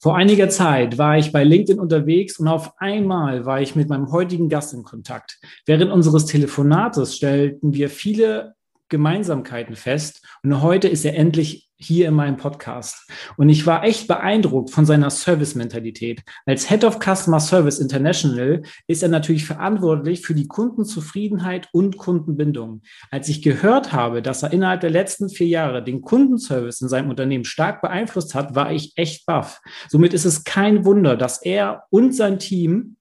Vor 0.00 0.16
einiger 0.16 0.48
Zeit 0.48 0.96
war 0.96 1.18
ich 1.18 1.32
bei 1.32 1.42
LinkedIn 1.42 1.80
unterwegs 1.80 2.38
und 2.38 2.46
auf 2.46 2.72
einmal 2.78 3.46
war 3.46 3.60
ich 3.60 3.74
mit 3.74 3.88
meinem 3.88 4.12
heutigen 4.12 4.48
Gast 4.48 4.72
in 4.72 4.84
Kontakt. 4.84 5.40
Während 5.66 5.90
unseres 5.90 6.26
Telefonates 6.26 7.16
stellten 7.16 7.74
wir 7.74 7.90
viele 7.90 8.54
Gemeinsamkeiten 8.88 9.76
fest 9.76 10.26
und 10.42 10.62
heute 10.62 10.88
ist 10.88 11.04
er 11.04 11.16
endlich 11.16 11.68
hier 11.80 12.08
in 12.08 12.14
meinem 12.14 12.36
Podcast. 12.36 13.08
Und 13.36 13.48
ich 13.48 13.64
war 13.64 13.84
echt 13.84 14.08
beeindruckt 14.08 14.70
von 14.70 14.84
seiner 14.84 15.10
Service-Mentalität. 15.10 16.22
Als 16.44 16.68
Head 16.68 16.84
of 16.84 16.98
Customer 16.98 17.38
Service 17.38 17.78
International 17.78 18.62
ist 18.88 19.02
er 19.02 19.08
natürlich 19.08 19.46
verantwortlich 19.46 20.22
für 20.22 20.34
die 20.34 20.48
Kundenzufriedenheit 20.48 21.68
und 21.72 21.96
Kundenbindung. 21.96 22.82
Als 23.10 23.28
ich 23.28 23.42
gehört 23.42 23.92
habe, 23.92 24.22
dass 24.22 24.42
er 24.42 24.52
innerhalb 24.52 24.80
der 24.80 24.90
letzten 24.90 25.28
vier 25.28 25.46
Jahre 25.46 25.84
den 25.84 26.02
Kundenservice 26.02 26.80
in 26.80 26.88
seinem 26.88 27.10
Unternehmen 27.10 27.44
stark 27.44 27.80
beeinflusst 27.80 28.34
hat, 28.34 28.56
war 28.56 28.72
ich 28.72 28.92
echt 28.96 29.24
baff. 29.24 29.60
Somit 29.88 30.14
ist 30.14 30.24
es 30.24 30.42
kein 30.42 30.84
Wunder, 30.84 31.16
dass 31.16 31.40
er 31.42 31.84
und 31.90 32.12
sein 32.12 32.40
Team 32.40 32.96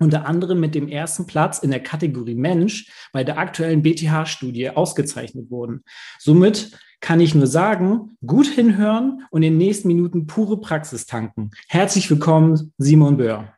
unter 0.00 0.26
anderem 0.26 0.58
mit 0.58 0.74
dem 0.74 0.88
ersten 0.88 1.26
Platz 1.26 1.58
in 1.58 1.70
der 1.70 1.82
Kategorie 1.82 2.34
Mensch 2.34 2.90
bei 3.12 3.22
der 3.22 3.38
aktuellen 3.38 3.82
BTH-Studie 3.82 4.70
ausgezeichnet 4.70 5.50
wurden. 5.50 5.84
Somit 6.18 6.76
kann 7.00 7.20
ich 7.20 7.34
nur 7.34 7.46
sagen, 7.46 8.16
gut 8.26 8.46
hinhören 8.46 9.26
und 9.30 9.42
in 9.42 9.52
den 9.52 9.58
nächsten 9.58 9.88
Minuten 9.88 10.26
pure 10.26 10.60
Praxis 10.60 11.06
tanken. 11.06 11.50
Herzlich 11.68 12.10
willkommen, 12.10 12.72
Simon 12.78 13.16
Böhr. 13.16 13.54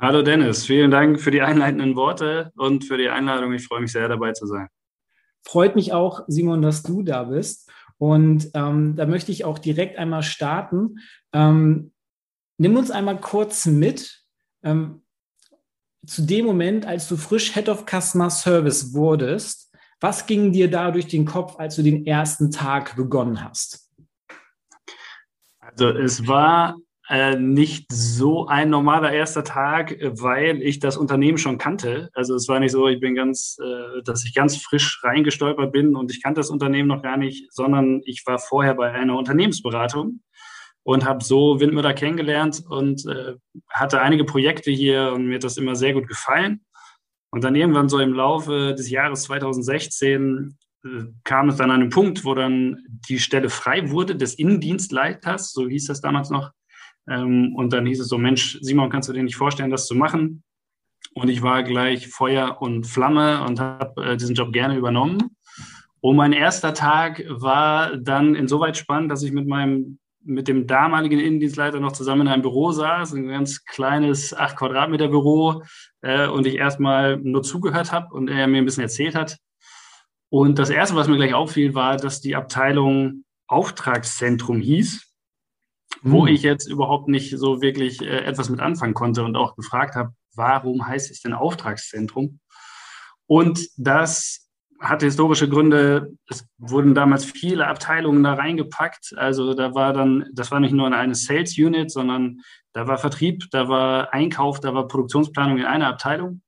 Hallo 0.00 0.22
Dennis, 0.22 0.66
vielen 0.66 0.90
Dank 0.90 1.20
für 1.20 1.30
die 1.30 1.42
einleitenden 1.42 1.94
Worte 1.94 2.50
und 2.56 2.84
für 2.84 2.98
die 2.98 3.08
Einladung. 3.08 3.52
Ich 3.52 3.66
freue 3.66 3.80
mich 3.80 3.92
sehr, 3.92 4.08
dabei 4.08 4.32
zu 4.32 4.46
sein. 4.46 4.66
Freut 5.44 5.76
mich 5.76 5.92
auch, 5.92 6.24
Simon, 6.26 6.62
dass 6.62 6.82
du 6.82 7.02
da 7.02 7.24
bist. 7.24 7.70
Und 7.98 8.50
ähm, 8.54 8.96
da 8.96 9.06
möchte 9.06 9.30
ich 9.30 9.44
auch 9.44 9.60
direkt 9.60 9.98
einmal 9.98 10.24
starten. 10.24 10.98
Ähm, 11.32 11.92
nimm 12.58 12.76
uns 12.76 12.90
einmal 12.90 13.20
kurz 13.20 13.66
mit 13.66 14.24
ähm, 14.64 15.01
zu 16.06 16.22
dem 16.22 16.46
Moment, 16.46 16.86
als 16.86 17.08
du 17.08 17.16
frisch 17.16 17.54
Head 17.54 17.68
of 17.68 17.84
Customer 17.86 18.30
Service 18.30 18.94
wurdest. 18.94 19.70
Was 20.00 20.26
ging 20.26 20.52
dir 20.52 20.68
da 20.68 20.90
durch 20.90 21.06
den 21.06 21.24
Kopf, 21.24 21.56
als 21.58 21.76
du 21.76 21.82
den 21.82 22.06
ersten 22.06 22.50
Tag 22.50 22.96
begonnen 22.96 23.44
hast? 23.44 23.88
Also 25.60 25.88
es 25.90 26.26
war 26.26 26.76
äh, 27.08 27.36
nicht 27.36 27.86
so 27.92 28.46
ein 28.46 28.68
normaler 28.70 29.12
erster 29.12 29.44
Tag, 29.44 29.96
weil 30.00 30.60
ich 30.62 30.80
das 30.80 30.96
Unternehmen 30.96 31.38
schon 31.38 31.58
kannte. 31.58 32.10
Also 32.14 32.34
es 32.34 32.48
war 32.48 32.58
nicht 32.58 32.72
so, 32.72 32.88
ich 32.88 33.00
bin 33.00 33.14
ganz, 33.14 33.58
äh, 33.62 34.02
dass 34.02 34.24
ich 34.24 34.34
ganz 34.34 34.56
frisch 34.56 35.00
reingestolpert 35.04 35.72
bin 35.72 35.94
und 35.94 36.10
ich 36.10 36.22
kannte 36.22 36.40
das 36.40 36.50
Unternehmen 36.50 36.88
noch 36.88 37.02
gar 37.02 37.16
nicht, 37.16 37.52
sondern 37.52 38.02
ich 38.04 38.24
war 38.26 38.38
vorher 38.38 38.74
bei 38.74 38.90
einer 38.90 39.16
Unternehmensberatung 39.16 40.20
und 40.84 41.04
habe 41.04 41.22
so 41.22 41.60
Windmüller 41.60 41.94
kennengelernt 41.94 42.62
und 42.68 43.06
äh, 43.06 43.34
hatte 43.68 44.00
einige 44.00 44.24
Projekte 44.24 44.70
hier 44.70 45.12
und 45.14 45.26
mir 45.26 45.36
hat 45.36 45.44
das 45.44 45.56
immer 45.56 45.76
sehr 45.76 45.92
gut 45.92 46.08
gefallen. 46.08 46.64
Und 47.30 47.44
dann 47.44 47.54
irgendwann 47.54 47.88
so 47.88 47.98
im 47.98 48.12
Laufe 48.12 48.74
des 48.74 48.90
Jahres 48.90 49.22
2016 49.22 50.56
äh, 50.84 50.88
kam 51.24 51.48
es 51.48 51.56
dann 51.56 51.70
an 51.70 51.80
einen 51.80 51.90
Punkt, 51.90 52.24
wo 52.24 52.34
dann 52.34 52.84
die 53.08 53.18
Stelle 53.18 53.48
frei 53.48 53.90
wurde 53.90 54.16
des 54.16 54.34
Innendienstleiters, 54.34 55.52
so 55.52 55.68
hieß 55.68 55.86
das 55.86 56.00
damals 56.00 56.30
noch. 56.30 56.50
Ähm, 57.08 57.54
und 57.56 57.72
dann 57.72 57.86
hieß 57.86 58.00
es 58.00 58.08
so, 58.08 58.18
Mensch, 58.18 58.58
Simon, 58.60 58.90
kannst 58.90 59.08
du 59.08 59.12
dir 59.12 59.22
nicht 59.22 59.36
vorstellen, 59.36 59.70
das 59.70 59.86
zu 59.86 59.94
machen? 59.94 60.42
Und 61.14 61.28
ich 61.28 61.42
war 61.42 61.62
gleich 61.62 62.08
Feuer 62.08 62.60
und 62.60 62.86
Flamme 62.86 63.44
und 63.44 63.60
habe 63.60 64.04
äh, 64.04 64.16
diesen 64.16 64.34
Job 64.34 64.52
gerne 64.52 64.76
übernommen. 64.76 65.36
Und 66.00 66.16
mein 66.16 66.32
erster 66.32 66.74
Tag 66.74 67.24
war 67.28 67.96
dann 67.96 68.34
insoweit 68.34 68.76
spannend, 68.76 69.10
dass 69.10 69.22
ich 69.22 69.32
mit 69.32 69.46
meinem 69.46 69.98
mit 70.24 70.48
dem 70.48 70.66
damaligen 70.66 71.18
Innendienstleiter 71.18 71.80
noch 71.80 71.92
zusammen 71.92 72.22
in 72.22 72.28
einem 72.28 72.42
Büro 72.42 72.72
saß, 72.72 73.12
ein 73.12 73.28
ganz 73.28 73.64
kleines 73.64 74.34
8 74.34 74.56
Quadratmeter 74.56 75.08
Büro 75.08 75.62
äh, 76.00 76.26
und 76.26 76.46
ich 76.46 76.56
erstmal 76.56 77.18
nur 77.18 77.42
zugehört 77.42 77.92
habe 77.92 78.14
und 78.14 78.28
er 78.28 78.46
mir 78.46 78.58
ein 78.58 78.64
bisschen 78.64 78.84
erzählt 78.84 79.14
hat. 79.14 79.38
Und 80.30 80.58
das 80.58 80.70
Erste, 80.70 80.96
was 80.96 81.08
mir 81.08 81.16
gleich 81.16 81.34
auffiel, 81.34 81.74
war, 81.74 81.96
dass 81.96 82.20
die 82.20 82.36
Abteilung 82.36 83.24
Auftragszentrum 83.48 84.60
hieß, 84.60 85.12
mhm. 86.02 86.12
wo 86.12 86.26
hm. 86.26 86.34
ich 86.34 86.42
jetzt 86.42 86.66
überhaupt 86.66 87.08
nicht 87.08 87.36
so 87.36 87.60
wirklich 87.60 88.00
äh, 88.00 88.24
etwas 88.24 88.48
mit 88.48 88.60
anfangen 88.60 88.94
konnte 88.94 89.24
und 89.24 89.36
auch 89.36 89.56
gefragt 89.56 89.94
habe, 89.94 90.14
warum 90.34 90.86
heißt 90.86 91.10
es 91.10 91.20
denn 91.20 91.34
Auftragszentrum? 91.34 92.40
Und 93.26 93.68
das 93.76 94.41
hatte 94.82 95.06
historische 95.06 95.48
Gründe. 95.48 96.12
Es 96.28 96.46
wurden 96.58 96.94
damals 96.94 97.24
viele 97.24 97.66
Abteilungen 97.66 98.22
da 98.22 98.34
reingepackt. 98.34 99.14
Also 99.16 99.54
da 99.54 99.74
war 99.74 99.92
dann, 99.92 100.26
das 100.32 100.50
war 100.50 100.60
nicht 100.60 100.72
nur 100.72 100.92
eine 100.92 101.14
Sales 101.14 101.56
Unit, 101.56 101.90
sondern 101.90 102.40
da 102.72 102.88
war 102.88 102.98
Vertrieb, 102.98 103.44
da 103.52 103.68
war 103.68 104.12
Einkauf, 104.12 104.60
da 104.60 104.74
war 104.74 104.88
Produktionsplanung 104.88 105.58
in 105.58 105.64
einer 105.64 105.86
Abteilung. 105.86 106.42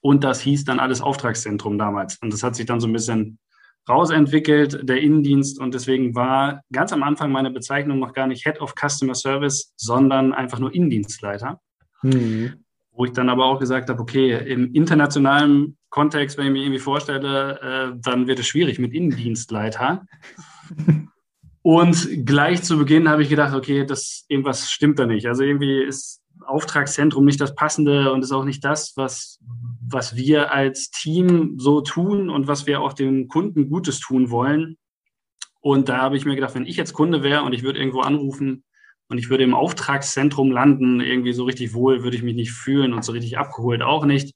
Und 0.00 0.24
das 0.24 0.40
hieß 0.40 0.64
dann 0.64 0.80
alles 0.80 1.00
Auftragszentrum 1.00 1.76
damals. 1.76 2.18
Und 2.22 2.32
das 2.32 2.42
hat 2.42 2.54
sich 2.54 2.66
dann 2.66 2.80
so 2.80 2.86
ein 2.86 2.92
bisschen 2.92 3.38
rausentwickelt, 3.88 4.88
der 4.88 5.00
Innendienst. 5.00 5.58
Und 5.58 5.74
deswegen 5.74 6.14
war 6.14 6.62
ganz 6.72 6.92
am 6.92 7.02
Anfang 7.02 7.32
meine 7.32 7.50
Bezeichnung 7.50 7.98
noch 7.98 8.12
gar 8.12 8.28
nicht 8.28 8.44
Head 8.44 8.60
of 8.60 8.74
Customer 8.74 9.14
Service, 9.14 9.74
sondern 9.76 10.32
einfach 10.32 10.60
nur 10.60 10.72
Innendienstleiter. 10.72 11.60
Mhm. 12.02 12.64
Wo 13.00 13.06
ich 13.06 13.12
dann 13.12 13.30
aber 13.30 13.46
auch 13.46 13.58
gesagt 13.58 13.88
habe, 13.88 13.98
okay, 13.98 14.36
im 14.46 14.74
internationalen 14.74 15.78
Kontext, 15.88 16.36
wenn 16.36 16.48
ich 16.48 16.52
mir 16.52 16.64
irgendwie 16.64 16.80
vorstelle, 16.80 17.58
äh, 17.94 17.98
dann 17.98 18.26
wird 18.26 18.40
es 18.40 18.46
schwierig 18.46 18.78
mit 18.78 18.92
Innendienstleiter. 18.92 20.04
Und 21.62 22.26
gleich 22.26 22.62
zu 22.62 22.76
Beginn 22.76 23.08
habe 23.08 23.22
ich 23.22 23.30
gedacht, 23.30 23.54
okay, 23.54 23.86
das 23.86 24.26
irgendwas 24.28 24.70
stimmt 24.70 24.98
da 24.98 25.06
nicht. 25.06 25.24
Also 25.24 25.44
irgendwie 25.44 25.82
ist 25.82 26.20
Auftragszentrum 26.46 27.24
nicht 27.24 27.40
das 27.40 27.54
Passende 27.54 28.12
und 28.12 28.22
ist 28.22 28.32
auch 28.32 28.44
nicht 28.44 28.62
das, 28.66 28.92
was, 28.96 29.38
was 29.80 30.14
wir 30.14 30.52
als 30.52 30.90
Team 30.90 31.54
so 31.56 31.80
tun 31.80 32.28
und 32.28 32.48
was 32.48 32.66
wir 32.66 32.82
auch 32.82 32.92
den 32.92 33.28
Kunden 33.28 33.70
Gutes 33.70 33.98
tun 34.00 34.28
wollen. 34.28 34.76
Und 35.62 35.88
da 35.88 36.02
habe 36.02 36.18
ich 36.18 36.26
mir 36.26 36.34
gedacht, 36.34 36.54
wenn 36.54 36.66
ich 36.66 36.76
jetzt 36.76 36.92
Kunde 36.92 37.22
wäre 37.22 37.44
und 37.44 37.54
ich 37.54 37.62
würde 37.62 37.78
irgendwo 37.78 38.00
anrufen 38.00 38.64
und 39.10 39.18
ich 39.18 39.28
würde 39.28 39.44
im 39.44 39.54
Auftragszentrum 39.54 40.52
landen, 40.52 41.00
irgendwie 41.00 41.32
so 41.32 41.44
richtig 41.44 41.74
wohl 41.74 42.02
würde 42.04 42.16
ich 42.16 42.22
mich 42.22 42.36
nicht 42.36 42.52
fühlen 42.52 42.94
und 42.94 43.04
so 43.04 43.12
richtig 43.12 43.36
abgeholt 43.38 43.82
auch 43.82 44.06
nicht. 44.06 44.34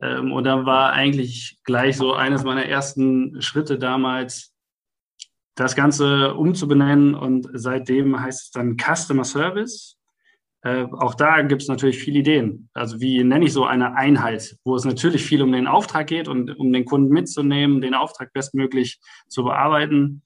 Ähm, 0.00 0.32
und 0.32 0.44
dann 0.44 0.66
war 0.66 0.92
eigentlich 0.92 1.58
gleich 1.64 1.96
so 1.96 2.12
eines 2.12 2.44
meiner 2.44 2.66
ersten 2.66 3.40
Schritte 3.40 3.78
damals, 3.78 4.52
das 5.54 5.74
Ganze 5.74 6.34
umzubenennen. 6.34 7.14
Und 7.14 7.48
seitdem 7.54 8.20
heißt 8.20 8.42
es 8.42 8.50
dann 8.50 8.76
Customer 8.76 9.24
Service. 9.24 9.96
Äh, 10.62 10.84
auch 10.92 11.14
da 11.14 11.40
gibt 11.42 11.62
es 11.62 11.68
natürlich 11.68 11.98
viele 11.98 12.18
Ideen. 12.18 12.68
Also 12.74 13.00
wie 13.00 13.24
nenne 13.24 13.46
ich 13.46 13.52
so 13.54 13.64
eine 13.64 13.96
Einheit, 13.96 14.56
wo 14.64 14.76
es 14.76 14.84
natürlich 14.84 15.24
viel 15.24 15.42
um 15.42 15.52
den 15.52 15.66
Auftrag 15.66 16.08
geht 16.08 16.28
und 16.28 16.50
um 16.58 16.72
den 16.72 16.84
Kunden 16.84 17.08
mitzunehmen, 17.08 17.80
den 17.80 17.94
Auftrag 17.94 18.32
bestmöglich 18.34 19.00
zu 19.28 19.44
bearbeiten. 19.44 20.22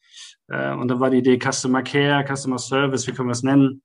Äh, 0.51 0.75
und 0.75 0.89
dann 0.89 1.01
war 1.01 1.11
die 1.11 1.19
Idee 1.19 1.39
Customer 1.39 1.83
Care, 1.83 2.25
Customer 2.27 2.59
Service, 2.59 3.07
wie 3.07 3.13
können 3.13 3.29
wir 3.29 3.33
es 3.33 3.43
nennen. 3.43 3.83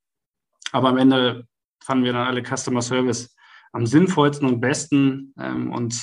Aber 0.72 0.90
am 0.90 0.98
Ende 0.98 1.48
fanden 1.81 2.03
wir 2.03 2.14
dann 2.14 2.28
alle 2.28 2.44
Customer 2.44 2.81
Service 2.81 3.36
am 3.72 3.86
sinnvollsten 3.86 4.48
und 4.48 4.60
besten. 4.60 5.34
Ähm, 5.39 5.72
und 5.72 5.94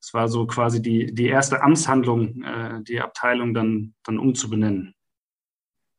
es 0.00 0.14
war 0.14 0.28
so 0.28 0.46
quasi 0.46 0.80
die, 0.80 1.14
die 1.14 1.26
erste 1.26 1.62
Amtshandlung, 1.62 2.42
äh, 2.42 2.82
die 2.82 3.00
Abteilung 3.00 3.54
dann, 3.54 3.94
dann 4.04 4.18
umzubenennen. 4.18 4.94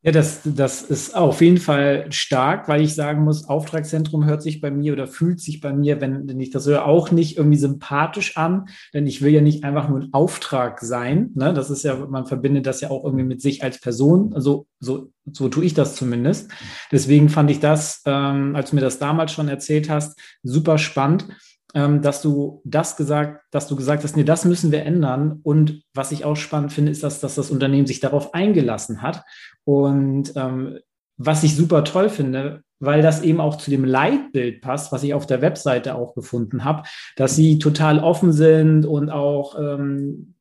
Ja, 0.02 0.14
das, 0.14 0.42
das 0.46 0.82
ist 0.82 1.14
auf 1.14 1.42
jeden 1.42 1.58
Fall 1.58 2.10
stark, 2.10 2.70
weil 2.70 2.82
ich 2.82 2.96
sagen 2.96 3.26
muss, 3.26 3.50
Auftragszentrum 3.50 4.24
hört 4.24 4.42
sich 4.42 4.62
bei 4.62 4.72
mir 4.72 4.94
oder 4.94 5.08
fühlt 5.08 5.42
sich 5.42 5.60
bei 5.60 5.74
mir, 5.74 6.00
wenn 6.00 6.40
ich 6.40 6.52
das 6.52 6.66
höre, 6.68 6.86
auch 6.86 7.12
nicht 7.12 7.36
irgendwie 7.36 7.58
sympathisch 7.58 8.38
an, 8.38 8.70
denn 8.94 9.08
ich 9.08 9.22
will 9.22 9.34
ja 9.34 9.42
nicht 9.42 9.66
einfach 9.66 9.90
nur 9.90 10.00
ein 10.00 10.14
Auftrag 10.14 10.80
sein. 10.80 11.32
Ne? 11.36 11.54
Das 11.54 11.70
ist 11.70 11.84
ja, 11.84 11.98
man 11.98 12.28
verbindet 12.28 12.66
das 12.66 12.80
ja 12.80 12.90
auch 12.92 13.04
irgendwie 13.04 13.26
mit 13.26 13.42
sich 13.42 13.62
als 13.62 13.82
Person. 13.82 14.34
Also 14.34 14.68
so, 14.80 15.12
so 15.30 15.50
tue 15.50 15.66
ich 15.66 15.74
das 15.74 15.96
zumindest. 15.96 16.50
Deswegen 16.94 17.28
fand 17.28 17.52
ich 17.52 17.60
das, 17.60 18.02
ähm, 18.06 18.56
als 18.56 18.70
du 18.70 18.78
mir 18.78 18.82
das 18.82 19.00
damals 19.00 19.34
schon 19.34 19.50
erzählt 19.50 19.90
hast, 19.90 20.18
super 20.44 20.78
spannend 20.78 21.28
dass 21.74 22.22
du 22.22 22.62
das 22.66 22.98
gesagt, 22.98 23.44
dass 23.52 23.68
du 23.68 23.76
gesagt 23.76 24.04
hast, 24.04 24.18
nee, 24.18 24.24
das 24.24 24.44
müssen 24.44 24.72
wir 24.72 24.84
ändern. 24.86 25.40
Und 25.44 25.84
was 25.94 26.12
ich 26.12 26.26
auch 26.26 26.36
spannend 26.36 26.74
finde, 26.74 26.92
ist, 26.92 27.04
dass, 27.04 27.20
dass 27.20 27.36
das 27.36 27.52
Unternehmen 27.52 27.86
sich 27.86 28.00
darauf 28.00 28.34
eingelassen 28.34 29.02
hat. 29.02 29.24
Und 29.66 30.34
ähm, 30.36 30.80
was 31.18 31.44
ich 31.44 31.56
super 31.56 31.84
toll 31.84 32.10
finde, 32.10 32.64
weil 32.80 33.02
das 33.02 33.22
eben 33.22 33.42
auch 33.42 33.58
zu 33.58 33.70
dem 33.70 33.84
Leitbild 33.84 34.62
passt, 34.62 34.92
was 34.92 35.04
ich 35.04 35.14
auf 35.14 35.28
der 35.28 35.42
Webseite 35.42 35.96
auch 35.96 36.16
gefunden 36.16 36.64
habe, 36.64 36.84
dass 37.18 37.36
sie 37.36 37.60
total 37.60 38.00
offen 38.00 38.32
sind 38.32 38.86
und 38.86 39.10
auch 39.10 39.60
ähm, 39.60 40.36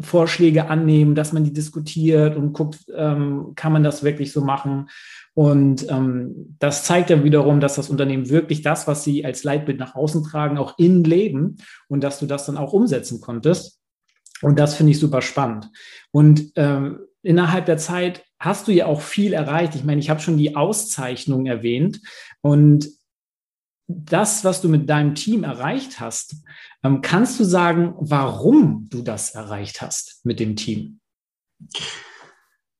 Vorschläge 0.00 0.68
annehmen, 0.68 1.14
dass 1.14 1.32
man 1.32 1.44
die 1.44 1.52
diskutiert 1.52 2.36
und 2.36 2.52
guckt, 2.52 2.86
ähm, 2.94 3.52
kann 3.54 3.72
man 3.72 3.84
das 3.84 4.02
wirklich 4.02 4.32
so 4.32 4.40
machen. 4.40 4.88
Und 5.34 5.88
ähm, 5.88 6.56
das 6.58 6.84
zeigt 6.84 7.10
ja 7.10 7.22
wiederum, 7.22 7.60
dass 7.60 7.76
das 7.76 7.90
Unternehmen 7.90 8.28
wirklich 8.28 8.62
das, 8.62 8.88
was 8.88 9.04
sie 9.04 9.24
als 9.24 9.44
Leitbild 9.44 9.78
nach 9.78 9.94
außen 9.94 10.24
tragen, 10.24 10.58
auch 10.58 10.78
innen 10.78 11.04
leben 11.04 11.58
und 11.86 12.02
dass 12.02 12.18
du 12.18 12.26
das 12.26 12.46
dann 12.46 12.56
auch 12.56 12.72
umsetzen 12.72 13.20
konntest. 13.20 13.80
Und 14.42 14.58
das 14.58 14.74
finde 14.74 14.92
ich 14.92 14.98
super 14.98 15.22
spannend. 15.22 15.70
Und 16.10 16.52
ähm, 16.56 17.00
innerhalb 17.22 17.66
der 17.66 17.76
Zeit 17.76 18.24
hast 18.40 18.68
du 18.68 18.72
ja 18.72 18.86
auch 18.86 19.00
viel 19.00 19.32
erreicht. 19.32 19.74
Ich 19.74 19.84
meine, 19.84 20.00
ich 20.00 20.10
habe 20.10 20.20
schon 20.20 20.38
die 20.38 20.56
Auszeichnung 20.56 21.46
erwähnt 21.46 22.00
und 22.40 22.88
das, 23.88 24.44
was 24.44 24.60
du 24.60 24.68
mit 24.68 24.88
deinem 24.88 25.14
Team 25.14 25.44
erreicht 25.44 25.98
hast, 25.98 26.44
ähm, 26.84 27.00
kannst 27.00 27.40
du 27.40 27.44
sagen, 27.44 27.94
warum 27.98 28.86
du 28.90 29.02
das 29.02 29.30
erreicht 29.34 29.80
hast 29.80 30.24
mit 30.24 30.38
dem 30.38 30.56
Team? 30.56 31.00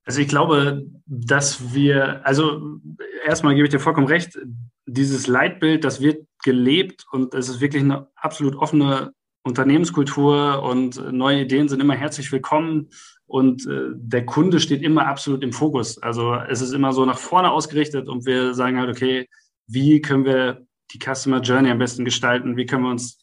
Also 0.04 0.20
ich 0.20 0.28
glaube, 0.28 0.86
dass 1.06 1.74
wir, 1.74 2.24
also 2.26 2.78
erstmal 3.26 3.54
gebe 3.54 3.66
ich 3.66 3.70
dir 3.70 3.80
vollkommen 3.80 4.06
recht, 4.06 4.38
dieses 4.86 5.26
Leitbild, 5.26 5.84
das 5.84 6.00
wird 6.00 6.26
gelebt 6.44 7.04
und 7.10 7.34
es 7.34 7.48
ist 7.48 7.60
wirklich 7.60 7.82
eine 7.82 8.08
absolut 8.14 8.54
offene 8.56 9.12
Unternehmenskultur 9.42 10.62
und 10.62 11.12
neue 11.12 11.42
Ideen 11.42 11.68
sind 11.68 11.80
immer 11.80 11.94
herzlich 11.94 12.30
willkommen 12.32 12.90
und 13.26 13.66
äh, 13.66 13.90
der 13.94 14.26
Kunde 14.26 14.60
steht 14.60 14.82
immer 14.82 15.06
absolut 15.06 15.42
im 15.42 15.52
Fokus. 15.52 15.98
Also 16.02 16.34
es 16.34 16.60
ist 16.60 16.72
immer 16.72 16.92
so 16.92 17.04
nach 17.06 17.18
vorne 17.18 17.50
ausgerichtet 17.50 18.08
und 18.08 18.26
wir 18.26 18.54
sagen 18.54 18.78
halt, 18.78 18.90
okay, 18.90 19.28
wie 19.66 20.00
können 20.00 20.24
wir 20.24 20.67
die 20.92 20.98
Customer 20.98 21.40
Journey 21.40 21.70
am 21.70 21.78
besten 21.78 22.04
gestalten, 22.04 22.56
wie 22.56 22.66
können 22.66 22.84
wir 22.84 22.90
uns 22.90 23.18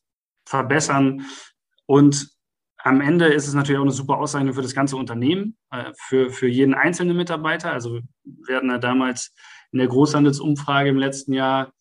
verbessern 0.46 1.26
und 1.86 2.30
am 2.86 3.02
Ende 3.02 3.26
ist 3.26 3.48
es 3.48 3.56
natürlich 3.56 3.80
auch 3.80 3.84
eine 3.84 3.92
super 3.92 4.20
Auszeichnung 4.20 4.54
für 4.54 4.62
das 4.62 4.76
ganze 4.76 4.96
Unternehmen, 4.96 5.58
äh, 5.72 5.92
für, 5.98 6.30
für 6.30 6.48
jeden 6.48 6.76
einzelnen 6.76 7.18
Mitarbeiter. 7.18 7.72
Also 7.72 8.00
wir 8.24 8.56
hatten 8.56 8.70
ja 8.70 8.78
damals 8.78 9.34
in 9.72 9.80
der 9.80 9.88
Großhandelsumfrage 9.88 10.90
im 10.90 10.98
letzten 10.98 11.34
Jahr, 11.34 11.74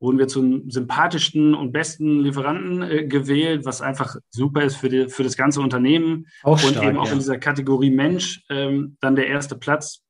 wurden 0.00 0.18
wir 0.18 0.28
zum 0.28 0.70
sympathischsten 0.70 1.54
und 1.54 1.72
besten 1.72 2.20
Lieferanten 2.20 2.82
äh, 2.82 3.06
gewählt, 3.06 3.66
was 3.66 3.82
einfach 3.82 4.16
super 4.30 4.62
ist 4.62 4.76
für, 4.76 4.88
die, 4.88 5.08
für 5.08 5.24
das 5.24 5.36
ganze 5.36 5.60
Unternehmen. 5.60 6.26
Auch 6.42 6.58
stark, 6.58 6.76
und 6.76 6.82
eben 6.82 6.98
auch 6.98 7.06
ja. 7.06 7.12
in 7.12 7.18
dieser 7.18 7.38
Kategorie 7.38 7.90
Mensch 7.90 8.42
ähm, 8.48 8.96
dann 9.00 9.14
der 9.14 9.28
erste 9.28 9.56
Platz. 9.56 10.05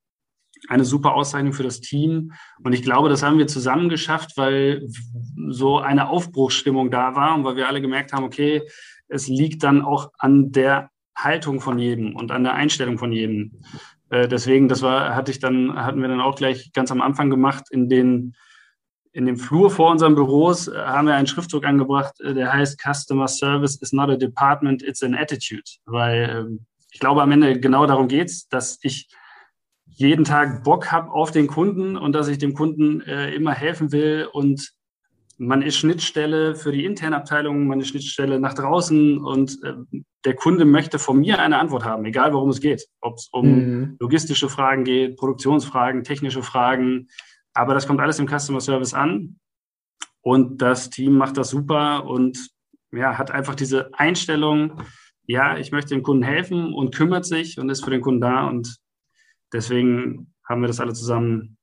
Eine 0.68 0.84
super 0.84 1.14
Auszeichnung 1.14 1.52
für 1.52 1.62
das 1.62 1.80
Team. 1.80 2.32
Und 2.62 2.72
ich 2.72 2.82
glaube, 2.82 3.08
das 3.08 3.22
haben 3.22 3.38
wir 3.38 3.46
zusammen 3.46 3.88
geschafft, 3.88 4.32
weil 4.36 4.86
so 5.48 5.78
eine 5.78 6.08
Aufbruchsstimmung 6.08 6.90
da 6.90 7.14
war 7.14 7.34
und 7.34 7.44
weil 7.44 7.56
wir 7.56 7.68
alle 7.68 7.80
gemerkt 7.80 8.12
haben, 8.12 8.24
okay, 8.24 8.62
es 9.08 9.28
liegt 9.28 9.62
dann 9.62 9.82
auch 9.82 10.10
an 10.18 10.52
der 10.52 10.90
Haltung 11.16 11.60
von 11.60 11.78
jedem 11.78 12.14
und 12.16 12.30
an 12.30 12.44
der 12.44 12.54
Einstellung 12.54 12.98
von 12.98 13.12
jedem. 13.12 13.60
Äh, 14.10 14.28
deswegen, 14.28 14.68
das 14.68 14.82
war, 14.82 15.14
hatte 15.14 15.30
ich 15.30 15.38
dann, 15.38 15.74
hatten 15.74 16.00
wir 16.00 16.08
dann 16.08 16.20
auch 16.20 16.36
gleich 16.36 16.72
ganz 16.72 16.90
am 16.90 17.00
Anfang 17.00 17.30
gemacht, 17.30 17.64
in 17.70 17.88
den, 17.88 18.34
in 19.12 19.26
dem 19.26 19.36
Flur 19.36 19.70
vor 19.70 19.90
unseren 19.90 20.14
Büros 20.14 20.68
äh, 20.68 20.76
haben 20.76 21.06
wir 21.06 21.14
einen 21.14 21.26
Schriftzug 21.26 21.64
angebracht, 21.64 22.20
äh, 22.20 22.34
der 22.34 22.52
heißt 22.52 22.80
Customer 22.80 23.28
Service 23.28 23.76
is 23.76 23.92
not 23.92 24.10
a 24.10 24.16
department, 24.16 24.82
it's 24.82 25.02
an 25.02 25.14
attitude. 25.14 25.64
Weil 25.86 26.48
äh, 26.50 26.64
ich 26.90 27.00
glaube, 27.00 27.22
am 27.22 27.32
Ende 27.32 27.58
genau 27.58 27.86
darum 27.86 28.08
geht's, 28.08 28.48
dass 28.48 28.78
ich 28.82 29.08
jeden 29.86 30.24
Tag 30.24 30.64
Bock 30.64 30.92
habe 30.92 31.10
auf 31.10 31.30
den 31.30 31.46
Kunden 31.46 31.96
und 31.96 32.12
dass 32.12 32.28
ich 32.28 32.38
dem 32.38 32.54
Kunden 32.54 33.00
äh, 33.02 33.34
immer 33.34 33.52
helfen 33.52 33.92
will 33.92 34.28
und 34.32 34.72
man 35.38 35.62
ist 35.62 35.76
Schnittstelle 35.76 36.54
für 36.54 36.72
die 36.72 36.84
interne 36.84 37.16
Abteilung, 37.16 37.66
man 37.66 37.80
ist 37.80 37.88
Schnittstelle 37.88 38.40
nach 38.40 38.54
draußen 38.54 39.18
und 39.18 39.58
äh, 39.62 39.74
der 40.24 40.34
Kunde 40.34 40.64
möchte 40.64 40.98
von 40.98 41.18
mir 41.18 41.38
eine 41.38 41.58
Antwort 41.58 41.84
haben, 41.84 42.04
egal 42.04 42.32
worum 42.32 42.50
es 42.50 42.60
geht. 42.60 42.86
Ob 43.00 43.16
es 43.16 43.28
um 43.32 43.48
mhm. 43.48 43.96
logistische 44.00 44.48
Fragen 44.48 44.84
geht, 44.84 45.16
Produktionsfragen, 45.16 46.04
technische 46.04 46.42
Fragen. 46.42 47.08
Aber 47.54 47.74
das 47.74 47.86
kommt 47.86 48.00
alles 48.00 48.18
im 48.18 48.26
Customer 48.26 48.60
Service 48.60 48.94
an. 48.94 49.38
Und 50.22 50.62
das 50.62 50.90
Team 50.90 51.16
macht 51.16 51.36
das 51.36 51.50
super 51.50 52.06
und 52.06 52.50
ja, 52.90 53.16
hat 53.16 53.30
einfach 53.30 53.54
diese 53.54 53.94
Einstellung, 53.94 54.80
ja, 55.26 55.56
ich 55.56 55.70
möchte 55.70 55.94
dem 55.94 56.02
Kunden 56.02 56.24
helfen 56.24 56.74
und 56.74 56.94
kümmert 56.94 57.24
sich 57.24 57.58
und 57.58 57.68
ist 57.68 57.84
für 57.84 57.90
den 57.90 58.00
Kunden 58.00 58.20
da. 58.20 58.48
Und 58.48 58.76
deswegen 59.52 60.32
haben 60.44 60.60
wir 60.60 60.68
das 60.68 60.80
alle 60.80 60.92
zusammen 60.92 61.56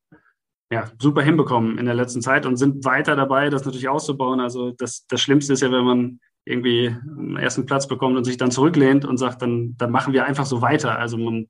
ja, 0.72 0.90
super 1.00 1.22
hinbekommen 1.22 1.78
in 1.78 1.86
der 1.86 1.94
letzten 1.94 2.22
Zeit 2.22 2.46
und 2.46 2.58
sind 2.58 2.84
weiter 2.84 3.16
dabei, 3.16 3.50
das 3.50 3.66
natürlich 3.66 3.90
auszubauen. 3.90 4.40
Also 4.40 4.72
das, 4.72 5.06
das 5.08 5.22
Schlimmste 5.22 5.54
ist 5.54 5.62
ja, 5.62 5.72
wenn 5.72 5.86
man 5.86 6.20
irgendwie 6.46 6.88
einen 6.88 7.38
ersten 7.38 7.66
Platz 7.66 7.88
bekommt 7.88 8.18
und 8.18 8.24
sich 8.24 8.38
dann 8.38 8.52
zurücklehnt 8.52 9.06
und 9.06 9.18
sagt, 9.18 9.42
dann, 9.42 9.76
dann 9.78 9.92
machen 9.92 10.14
wir 10.14 10.26
einfach 10.26 10.46
so 10.46 10.62
weiter. 10.62 10.98
Also 10.98 11.18
man 11.18 11.48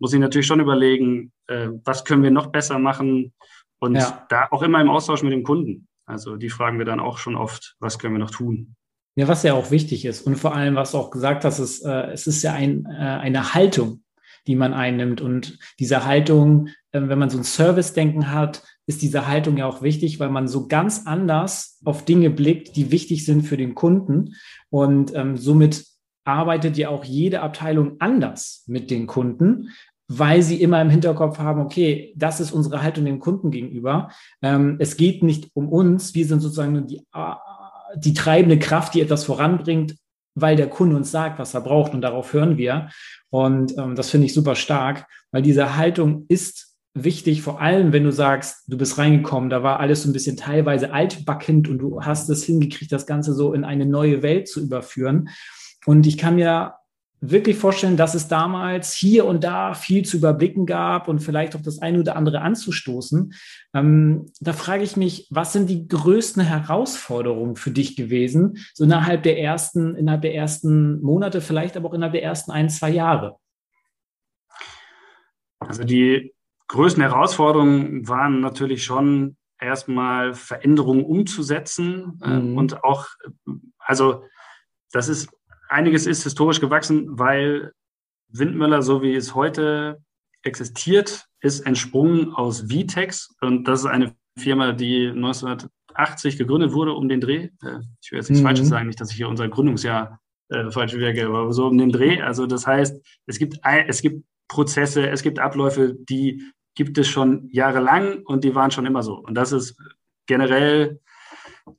muss 0.00 0.10
sich 0.10 0.20
natürlich 0.20 0.46
schon 0.46 0.60
überlegen, 0.60 1.32
äh, 1.46 1.68
was 1.84 2.04
können 2.04 2.22
wir 2.22 2.30
noch 2.30 2.48
besser 2.48 2.78
machen 2.78 3.32
und 3.78 3.94
ja. 3.94 4.26
da 4.28 4.48
auch 4.50 4.62
immer 4.62 4.80
im 4.80 4.90
Austausch 4.90 5.22
mit 5.22 5.32
dem 5.32 5.44
Kunden. 5.44 5.88
Also 6.06 6.36
die 6.36 6.50
fragen 6.50 6.78
wir 6.78 6.84
dann 6.84 7.00
auch 7.00 7.18
schon 7.18 7.36
oft, 7.36 7.76
was 7.78 7.98
können 7.98 8.14
wir 8.14 8.20
noch 8.20 8.30
tun? 8.30 8.76
Ja, 9.16 9.28
was 9.28 9.44
ja 9.44 9.54
auch 9.54 9.70
wichtig 9.70 10.04
ist 10.04 10.22
und 10.22 10.36
vor 10.36 10.54
allem, 10.54 10.74
was 10.74 10.90
du 10.90 10.98
auch 10.98 11.10
gesagt 11.10 11.44
hast, 11.44 11.60
ist, 11.60 11.84
äh, 11.84 12.10
es 12.10 12.26
ist 12.26 12.42
ja 12.42 12.52
ein, 12.52 12.86
äh, 12.86 12.98
eine 12.98 13.54
Haltung 13.54 14.03
die 14.46 14.56
man 14.56 14.72
einnimmt. 14.72 15.20
Und 15.20 15.58
diese 15.78 16.04
Haltung, 16.04 16.68
äh, 16.92 17.00
wenn 17.02 17.18
man 17.18 17.30
so 17.30 17.38
ein 17.38 17.44
Service-Denken 17.44 18.30
hat, 18.32 18.62
ist 18.86 19.02
diese 19.02 19.26
Haltung 19.26 19.56
ja 19.56 19.66
auch 19.66 19.82
wichtig, 19.82 20.20
weil 20.20 20.30
man 20.30 20.48
so 20.48 20.68
ganz 20.68 21.06
anders 21.06 21.80
auf 21.84 22.04
Dinge 22.04 22.30
blickt, 22.30 22.76
die 22.76 22.90
wichtig 22.90 23.24
sind 23.24 23.42
für 23.42 23.56
den 23.56 23.74
Kunden. 23.74 24.34
Und 24.70 25.14
ähm, 25.14 25.36
somit 25.36 25.84
arbeitet 26.24 26.76
ja 26.76 26.88
auch 26.88 27.04
jede 27.04 27.40
Abteilung 27.40 27.96
anders 27.98 28.64
mit 28.66 28.90
den 28.90 29.06
Kunden, 29.06 29.70
weil 30.08 30.42
sie 30.42 30.60
immer 30.60 30.80
im 30.82 30.90
Hinterkopf 30.90 31.38
haben, 31.38 31.60
okay, 31.60 32.12
das 32.16 32.40
ist 32.40 32.52
unsere 32.52 32.82
Haltung 32.82 33.04
dem 33.04 33.20
Kunden 33.20 33.50
gegenüber. 33.50 34.10
Ähm, 34.42 34.76
es 34.78 34.96
geht 34.96 35.22
nicht 35.22 35.50
um 35.54 35.68
uns, 35.68 36.14
wir 36.14 36.26
sind 36.26 36.40
sozusagen 36.40 36.86
die, 36.86 36.98
äh, 37.14 37.34
die 37.96 38.12
treibende 38.12 38.58
Kraft, 38.58 38.94
die 38.94 39.00
etwas 39.00 39.24
voranbringt, 39.24 39.96
weil 40.34 40.56
der 40.56 40.68
Kunde 40.68 40.96
uns 40.96 41.10
sagt, 41.10 41.38
was 41.38 41.54
er 41.54 41.60
braucht 41.60 41.94
und 41.94 42.00
darauf 42.00 42.32
hören 42.32 42.56
wir. 42.56 42.88
Und 43.30 43.76
ähm, 43.78 43.94
das 43.94 44.10
finde 44.10 44.26
ich 44.26 44.34
super 44.34 44.54
stark, 44.54 45.06
weil 45.30 45.42
diese 45.42 45.76
Haltung 45.76 46.26
ist 46.28 46.74
wichtig, 46.94 47.42
vor 47.42 47.60
allem 47.60 47.92
wenn 47.92 48.04
du 48.04 48.12
sagst, 48.12 48.64
du 48.68 48.78
bist 48.78 48.98
reingekommen, 48.98 49.50
da 49.50 49.62
war 49.62 49.80
alles 49.80 50.02
so 50.02 50.08
ein 50.08 50.12
bisschen 50.12 50.36
teilweise 50.36 50.92
altbackend 50.92 51.68
und 51.68 51.78
du 51.78 52.02
hast 52.02 52.28
es 52.30 52.44
hingekriegt, 52.44 52.92
das 52.92 53.06
Ganze 53.06 53.34
so 53.34 53.52
in 53.52 53.64
eine 53.64 53.86
neue 53.86 54.22
Welt 54.22 54.48
zu 54.48 54.60
überführen. 54.62 55.28
Und 55.86 56.06
ich 56.06 56.16
kann 56.16 56.36
mir 56.36 56.74
wirklich 57.30 57.56
vorstellen, 57.56 57.96
dass 57.96 58.14
es 58.14 58.28
damals 58.28 58.94
hier 58.94 59.24
und 59.24 59.44
da 59.44 59.74
viel 59.74 60.04
zu 60.04 60.16
überblicken 60.16 60.66
gab 60.66 61.08
und 61.08 61.20
vielleicht 61.20 61.56
auch 61.56 61.62
das 61.62 61.80
eine 61.80 62.00
oder 62.00 62.16
andere 62.16 62.40
anzustoßen. 62.40 63.32
Ähm, 63.74 64.26
da 64.40 64.52
frage 64.52 64.82
ich 64.82 64.96
mich, 64.96 65.26
was 65.30 65.52
sind 65.52 65.68
die 65.68 65.88
größten 65.88 66.42
Herausforderungen 66.42 67.56
für 67.56 67.70
dich 67.70 67.96
gewesen, 67.96 68.58
so 68.74 68.84
innerhalb 68.84 69.22
der 69.22 69.38
ersten, 69.38 69.94
innerhalb 69.94 70.22
der 70.22 70.34
ersten 70.34 71.00
Monate, 71.02 71.40
vielleicht 71.40 71.76
aber 71.76 71.88
auch 71.88 71.94
innerhalb 71.94 72.12
der 72.12 72.22
ersten 72.22 72.50
ein, 72.50 72.68
zwei 72.68 72.90
Jahre? 72.90 73.36
Also 75.58 75.84
die 75.84 76.34
größten 76.68 77.02
Herausforderungen 77.02 78.06
waren 78.08 78.40
natürlich 78.40 78.84
schon 78.84 79.36
erstmal 79.58 80.34
Veränderungen 80.34 81.04
umzusetzen 81.04 82.20
äh, 82.22 82.28
mhm. 82.28 82.58
und 82.58 82.84
auch, 82.84 83.06
also 83.78 84.24
das 84.92 85.08
ist 85.08 85.28
einiges 85.68 86.06
ist 86.06 86.24
historisch 86.24 86.60
gewachsen, 86.60 87.18
weil 87.18 87.72
Windmöller, 88.28 88.82
so 88.82 89.02
wie 89.02 89.14
es 89.14 89.34
heute 89.34 90.02
existiert, 90.42 91.26
ist 91.40 91.60
entsprungen 91.60 92.32
aus 92.32 92.68
Vitex. 92.68 93.34
Und 93.40 93.64
das 93.64 93.80
ist 93.80 93.86
eine 93.86 94.14
Firma, 94.38 94.72
die 94.72 95.08
1980 95.08 96.38
gegründet 96.38 96.72
wurde 96.72 96.92
um 96.92 97.08
den 97.08 97.20
Dreh. 97.20 97.50
Äh, 97.62 97.80
ich 98.02 98.10
will 98.10 98.18
jetzt 98.18 98.30
nichts 98.30 98.42
mhm. 98.42 98.46
Falsches 98.46 98.68
sagen, 98.68 98.86
nicht, 98.86 99.00
dass 99.00 99.10
ich 99.10 99.16
hier 99.16 99.28
unser 99.28 99.48
Gründungsjahr 99.48 100.20
äh, 100.50 100.70
falsch 100.70 100.94
wiedergebe, 100.94 101.28
aber 101.28 101.52
so 101.52 101.66
um 101.66 101.78
den 101.78 101.90
Dreh. 101.90 102.20
Also 102.20 102.46
das 102.46 102.66
heißt, 102.66 103.00
es 103.26 103.38
gibt, 103.38 103.60
es 103.62 104.02
gibt 104.02 104.24
Prozesse, 104.48 105.08
es 105.08 105.22
gibt 105.22 105.38
Abläufe, 105.38 105.94
die 105.94 106.42
gibt 106.74 106.98
es 106.98 107.08
schon 107.08 107.48
jahrelang 107.50 108.22
und 108.24 108.44
die 108.44 108.54
waren 108.54 108.70
schon 108.70 108.86
immer 108.86 109.02
so. 109.02 109.14
Und 109.14 109.34
das 109.34 109.52
ist 109.52 109.76
generell 110.26 111.00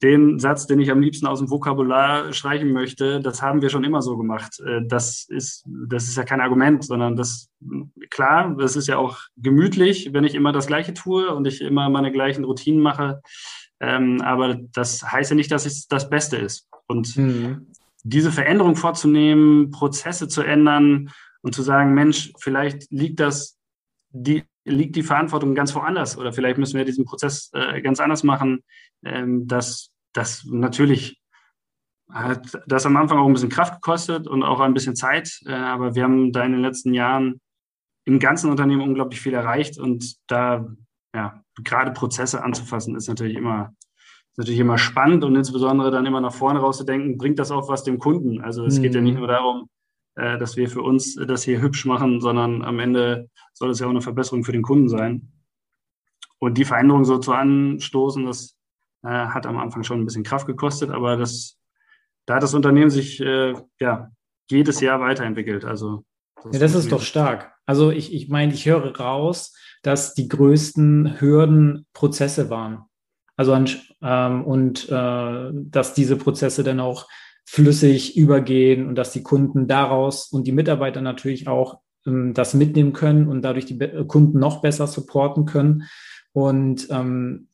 den 0.02 0.40
Satz, 0.40 0.68
den 0.68 0.80
ich 0.80 0.90
am 0.90 1.02
liebsten 1.02 1.28
aus 1.28 1.40
dem 1.40 1.50
Vokabular 1.50 2.34
streichen 2.34 2.72
möchte, 2.72 3.22
das 3.22 3.42
haben 3.42 3.62
wir 3.62 3.70
schon 3.70 3.84
immer 3.84 4.02
so 4.02 4.18
gemacht. 4.18 4.60
Äh, 4.60 4.82
das 4.86 5.26
ist, 5.30 5.64
das 5.68 6.08
ist 6.08 6.18
ja 6.18 6.24
kein 6.24 6.42
Argument, 6.42 6.84
sondern 6.84 7.16
das, 7.16 7.50
klar, 8.10 8.56
das 8.58 8.76
ist 8.76 8.88
ja 8.88 8.98
auch 8.98 9.20
gemütlich, 9.38 10.12
wenn 10.14 10.24
ich 10.24 10.36
immer 10.36 10.52
das 10.52 10.68
Gleiche 10.68 10.94
tue 10.94 11.34
und 11.34 11.46
ich 11.48 11.62
immer 11.62 11.90
meine 11.90 12.12
gleichen 12.12 12.44
Routinen 12.44 12.82
mache. 12.82 13.22
Ähm, 13.80 14.22
aber 14.22 14.56
das 14.74 15.04
heißt 15.04 15.32
ja 15.32 15.36
nicht, 15.36 15.52
dass 15.52 15.66
es 15.66 15.88
das 15.88 16.10
Beste 16.10 16.38
ist. 16.38 16.68
Und 16.88 17.16
mhm. 17.18 17.68
diese 18.04 18.32
Veränderung 18.32 18.76
vorzunehmen, 18.76 19.70
Prozesse 19.72 20.28
zu 20.28 20.42
ändern 20.42 21.12
und 21.42 21.54
zu 21.54 21.62
sagen, 21.62 21.94
Mensch, 21.94 22.34
vielleicht 22.40 22.90
liegt 22.92 23.20
das 23.20 23.58
die, 24.10 24.44
liegt 24.66 24.96
die 24.96 25.04
Verantwortung 25.04 25.56
ganz 25.56 25.74
woanders 25.76 26.18
oder 26.18 26.34
vielleicht 26.34 26.58
müssen 26.58 26.78
wir 26.78 26.86
diesen 26.86 27.06
Prozess 27.06 27.52
äh, 27.54 27.82
ganz 27.82 28.00
anders 28.00 28.24
machen. 28.24 28.64
Ähm, 29.04 29.48
dass 29.48 29.92
das 30.14 30.46
natürlich 30.46 31.22
hat 32.12 32.62
das 32.68 32.86
am 32.86 32.98
Anfang 32.98 33.18
auch 33.18 33.26
ein 33.26 33.34
bisschen 33.34 33.50
Kraft 33.50 33.76
gekostet 33.76 34.28
und 34.28 34.44
auch 34.44 34.60
ein 34.60 34.74
bisschen 34.74 34.96
Zeit, 34.96 35.40
äh, 35.46 35.54
aber 35.54 35.96
wir 35.96 36.04
haben 36.04 36.32
da 36.32 36.44
in 36.44 36.52
den 36.52 36.62
letzten 36.62 36.94
Jahren 36.94 37.42
im 38.06 38.20
ganzen 38.20 38.52
Unternehmen 38.52 38.84
unglaublich 38.84 39.20
viel 39.20 39.34
erreicht 39.34 39.80
und 39.80 40.16
da 40.28 40.68
ja 41.16 41.42
gerade 41.64 41.92
Prozesse 41.92 42.44
anzufassen 42.44 42.96
ist 42.96 43.08
natürlich 43.08 43.36
immer 43.38 43.74
ist 44.32 44.38
natürlich 44.40 44.60
immer 44.60 44.78
spannend 44.78 45.24
und 45.24 45.36
insbesondere 45.36 45.92
dann 45.92 46.06
immer 46.06 46.20
nach 46.20 46.34
vorne 46.34 46.60
rauszudenken, 46.60 47.18
bringt 47.18 47.40
das 47.40 47.52
auch 47.52 47.70
was 47.70 47.86
dem 47.86 48.00
Kunden. 48.00 48.42
Also 48.42 48.66
es 48.66 48.78
mhm. 48.78 48.84
geht 48.84 48.96
ja 48.96 49.00
nicht 49.00 49.14
mhm. 49.14 49.20
nur 49.20 49.28
darum, 49.30 49.70
äh, 50.16 50.38
dass 50.38 50.56
wir 50.56 50.70
für 50.70 50.82
uns 50.82 51.16
das 51.16 51.44
hier 51.44 51.62
hübsch 51.62 51.86
machen, 51.86 52.22
sondern 52.22 52.64
am 52.64 52.80
Ende 52.80 53.30
soll 53.54 53.70
es 53.70 53.80
ja 53.80 53.86
auch 53.86 53.92
eine 53.92 54.02
Verbesserung 54.02 54.44
für 54.44 54.52
den 54.52 54.62
Kunden 54.62 54.90
sein. 54.90 55.32
Und 56.40 56.58
die 56.58 56.66
Veränderung 56.66 57.06
so 57.06 57.18
zu 57.18 57.34
anstoßen, 57.34 58.26
das 58.26 58.58
äh, 59.04 59.10
hat 59.10 59.46
am 59.46 59.58
Anfang 59.58 59.84
schon 59.84 60.02
ein 60.02 60.06
bisschen 60.06 60.24
Kraft 60.24 60.48
gekostet, 60.48 60.90
aber 60.90 61.18
das, 61.18 61.58
da 62.26 62.36
hat 62.36 62.44
das 62.44 62.54
Unternehmen 62.54 62.90
sich 62.90 63.20
äh, 63.22 63.54
ja, 63.80 64.12
jedes 64.50 64.80
Jahr 64.82 65.00
weiterentwickelt. 65.00 65.66
Also 65.66 66.06
das, 66.44 66.54
ja, 66.54 66.60
das 66.60 66.76
ist 66.76 66.92
doch 66.92 67.02
stark. 67.02 67.54
Also 67.66 67.92
ich, 67.92 68.14
ich 68.14 68.30
meine, 68.30 68.54
ich 68.54 68.66
höre 68.66 68.96
raus, 68.98 69.54
dass 69.82 70.14
die 70.14 70.28
größten 70.28 71.20
Hürden 71.20 71.86
Prozesse 71.94 72.50
waren. 72.50 72.86
Also 73.38 73.54
ähm, 74.02 74.44
und 74.46 74.90
äh, 74.90 75.50
dass 75.54 75.94
diese 75.94 76.16
Prozesse 76.16 76.64
dann 76.64 76.80
auch 76.80 77.08
flüssig 77.46 78.18
übergehen 78.18 78.88
und 78.88 78.96
dass 78.96 79.12
die 79.12 79.24
Kunden 79.24 79.68
daraus 79.68 80.32
und 80.32 80.48
die 80.48 80.52
Mitarbeiter 80.52 81.02
natürlich 81.02 81.48
auch 81.48 81.80
ähm, 82.06 82.34
das 82.34 82.54
mitnehmen 82.54 82.94
können 82.94 83.28
und 83.28 83.42
dadurch 83.44 83.66
die 83.66 83.76
Be 83.76 84.06
Kunden 84.08 84.40
noch 84.40 84.62
besser 84.62 84.88
supporten 84.88 85.46
können. 85.46 85.84
Und 86.34 86.88
ähm, 86.90 87.48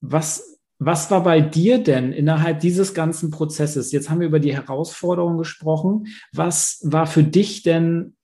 was, 0.00 0.60
was 0.78 1.10
war 1.10 1.22
bei 1.22 1.40
dir 1.40 1.82
denn 1.82 2.12
innerhalb 2.12 2.60
dieses 2.60 2.94
ganzen 2.94 3.30
Prozesses? 3.30 3.92
Jetzt 3.92 4.10
haben 4.10 4.20
wir 4.20 4.28
über 4.28 4.40
die 4.40 4.54
Herausforderungen 4.54 5.38
gesprochen. 5.38 6.06
Was 6.32 6.80
war 6.84 7.06
für 7.06 7.24
dich 7.24 7.62
denn 7.62 8.16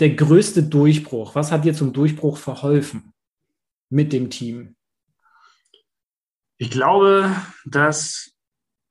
der 0.00 0.10
größte 0.10 0.62
Durchbruch? 0.62 1.34
Was 1.34 1.52
hat 1.52 1.64
dir 1.64 1.74
zum 1.74 1.92
Durchbruch 1.92 2.38
verholfen 2.38 3.12
mit 3.90 4.12
dem 4.12 4.30
Team? 4.30 4.76
Ich 6.56 6.70
glaube, 6.70 7.30
dass, 7.66 8.32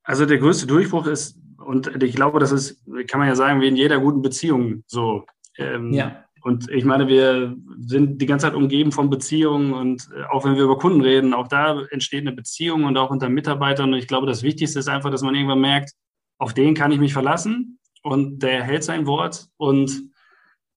also 0.07 0.25
der 0.25 0.37
größte 0.37 0.65
Durchbruch 0.67 1.05
ist, 1.05 1.37
und 1.57 2.01
ich 2.01 2.15
glaube, 2.15 2.39
das 2.39 2.53
ist, 2.53 2.81
kann 3.07 3.19
man 3.19 3.27
ja 3.27 3.35
sagen, 3.35 3.59
wie 3.59 3.67
in 3.67 3.75
jeder 3.75 3.99
guten 3.99 4.21
Beziehung 4.21 4.83
so. 4.87 5.25
Ähm, 5.57 5.91
ja. 5.91 6.23
Und 6.43 6.71
ich 6.71 6.85
meine, 6.85 7.09
wir 7.09 7.57
sind 7.79 8.21
die 8.21 8.25
ganze 8.25 8.45
Zeit 8.45 8.55
umgeben 8.55 8.93
von 8.93 9.09
Beziehungen 9.09 9.73
und 9.73 10.07
äh, 10.15 10.23
auch 10.31 10.45
wenn 10.45 10.55
wir 10.55 10.63
über 10.63 10.77
Kunden 10.77 11.01
reden, 11.01 11.33
auch 11.33 11.49
da 11.49 11.81
entsteht 11.89 12.21
eine 12.21 12.31
Beziehung 12.31 12.85
und 12.85 12.95
auch 12.95 13.09
unter 13.09 13.27
Mitarbeitern. 13.27 13.91
Und 13.91 13.99
ich 13.99 14.07
glaube, 14.07 14.27
das 14.27 14.43
Wichtigste 14.43 14.79
ist 14.79 14.87
einfach, 14.87 15.11
dass 15.11 15.23
man 15.23 15.35
irgendwann 15.35 15.59
merkt, 15.59 15.91
auf 16.37 16.53
den 16.53 16.73
kann 16.73 16.93
ich 16.93 16.99
mich 16.99 17.11
verlassen 17.11 17.79
und 18.01 18.39
der 18.43 18.63
hält 18.63 18.85
sein 18.85 19.07
Wort. 19.07 19.47
Und 19.57 20.13